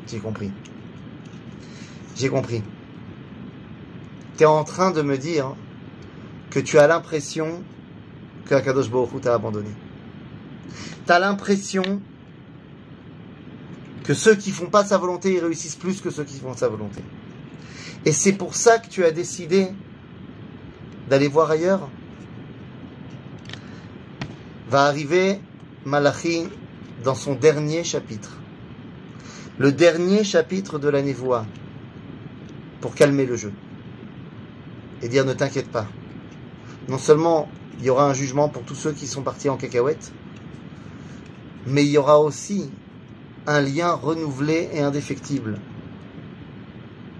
J'ai 0.06 0.18
compris. 0.18 0.52
J'ai 2.16 2.28
compris. 2.28 2.62
Tu 4.36 4.42
es 4.42 4.46
en 4.46 4.64
train 4.64 4.90
de 4.90 5.02
me 5.02 5.16
dire 5.16 5.54
que 6.50 6.60
tu 6.60 6.78
as 6.78 6.86
l'impression 6.86 7.62
que 8.44 8.54
Akadosh 8.54 8.90
Baruch 8.90 9.20
t'a 9.20 9.34
abandonné. 9.34 9.70
Tu 11.06 11.12
l'impression 11.12 12.00
que 14.06 14.14
ceux 14.14 14.36
qui 14.36 14.52
font 14.52 14.66
pas 14.66 14.84
sa 14.84 14.98
volonté, 14.98 15.34
ils 15.34 15.40
réussissent 15.40 15.74
plus 15.74 16.00
que 16.00 16.10
ceux 16.10 16.22
qui 16.22 16.38
font 16.38 16.54
sa 16.54 16.68
volonté. 16.68 17.02
Et 18.04 18.12
c'est 18.12 18.34
pour 18.34 18.54
ça 18.54 18.78
que 18.78 18.88
tu 18.88 19.04
as 19.04 19.10
décidé 19.10 19.66
d'aller 21.10 21.26
voir 21.26 21.50
ailleurs. 21.50 21.88
Va 24.70 24.84
arriver 24.84 25.40
Malachi 25.84 26.44
dans 27.02 27.16
son 27.16 27.34
dernier 27.34 27.82
chapitre. 27.82 28.38
Le 29.58 29.72
dernier 29.72 30.22
chapitre 30.22 30.78
de 30.78 30.88
la 30.88 31.02
névoie 31.02 31.44
pour 32.80 32.94
calmer 32.94 33.26
le 33.26 33.34
jeu 33.36 33.52
et 35.02 35.08
dire 35.08 35.24
ne 35.24 35.32
t'inquiète 35.32 35.70
pas. 35.70 35.88
Non 36.88 36.98
seulement 36.98 37.48
il 37.80 37.86
y 37.86 37.90
aura 37.90 38.08
un 38.08 38.14
jugement 38.14 38.48
pour 38.48 38.62
tous 38.62 38.76
ceux 38.76 38.92
qui 38.92 39.08
sont 39.08 39.22
partis 39.22 39.48
en 39.48 39.56
cacahuète, 39.56 40.12
mais 41.66 41.84
il 41.84 41.90
y 41.90 41.98
aura 41.98 42.20
aussi 42.20 42.70
un 43.46 43.60
lien 43.60 43.92
renouvelé 43.92 44.68
et 44.72 44.80
indéfectible 44.80 45.58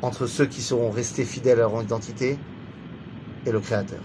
entre 0.03 0.27
ceux 0.27 0.47
qui 0.47 0.62
seront 0.62 0.91
restés 0.91 1.24
fidèles 1.24 1.59
à 1.59 1.62
leur 1.62 1.83
identité 1.83 2.39
et 3.45 3.53
le 3.53 3.61
Créateur. 3.61 4.01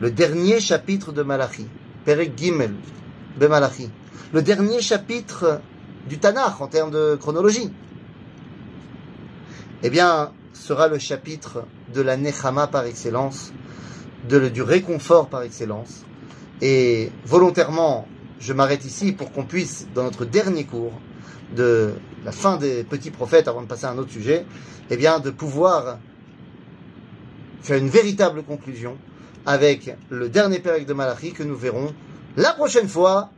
Le 0.00 0.10
dernier 0.10 0.60
chapitre 0.60 1.12
de 1.12 1.22
Malachi, 1.22 1.66
Perek 2.04 2.36
Gimel 2.36 2.72
de 3.38 3.46
Malachi, 3.46 3.90
le 4.32 4.42
dernier 4.42 4.80
chapitre 4.80 5.60
du 6.08 6.18
Tanakh 6.18 6.60
en 6.60 6.68
termes 6.68 6.90
de 6.90 7.16
chronologie, 7.16 7.72
eh 9.82 9.90
bien, 9.90 10.32
sera 10.52 10.88
le 10.88 10.98
chapitre 10.98 11.64
de 11.94 12.00
la 12.00 12.16
Nechama 12.16 12.66
par 12.66 12.84
excellence, 12.84 13.52
de, 14.28 14.48
du 14.48 14.62
réconfort 14.62 15.28
par 15.28 15.42
excellence. 15.42 16.04
Et 16.60 17.12
volontairement, 17.24 18.08
je 18.40 18.52
m'arrête 18.52 18.84
ici 18.84 19.12
pour 19.12 19.32
qu'on 19.32 19.44
puisse, 19.44 19.86
dans 19.94 20.04
notre 20.04 20.24
dernier 20.24 20.64
cours 20.64 20.92
de 21.54 21.94
la 22.24 22.32
fin 22.32 22.56
des 22.56 22.84
petits 22.84 23.10
prophètes, 23.10 23.48
avant 23.48 23.62
de 23.62 23.66
passer 23.66 23.86
à 23.86 23.90
un 23.90 23.98
autre 23.98 24.12
sujet, 24.12 24.44
eh 24.90 24.96
bien, 24.96 25.18
de 25.18 25.30
pouvoir 25.30 25.98
faire 27.62 27.78
une 27.78 27.88
véritable 27.88 28.42
conclusion 28.42 28.96
avec 29.46 29.96
le 30.10 30.28
dernier 30.28 30.58
période 30.58 30.86
de 30.86 30.92
Malachi 30.92 31.32
que 31.32 31.42
nous 31.42 31.56
verrons 31.56 31.94
la 32.36 32.52
prochaine 32.52 32.88
fois. 32.88 33.30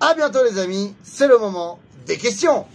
À 0.00 0.14
bientôt 0.14 0.40
les 0.44 0.58
amis, 0.58 0.94
c'est 1.02 1.28
le 1.28 1.38
moment 1.38 1.78
des 2.06 2.16
questions. 2.16 2.66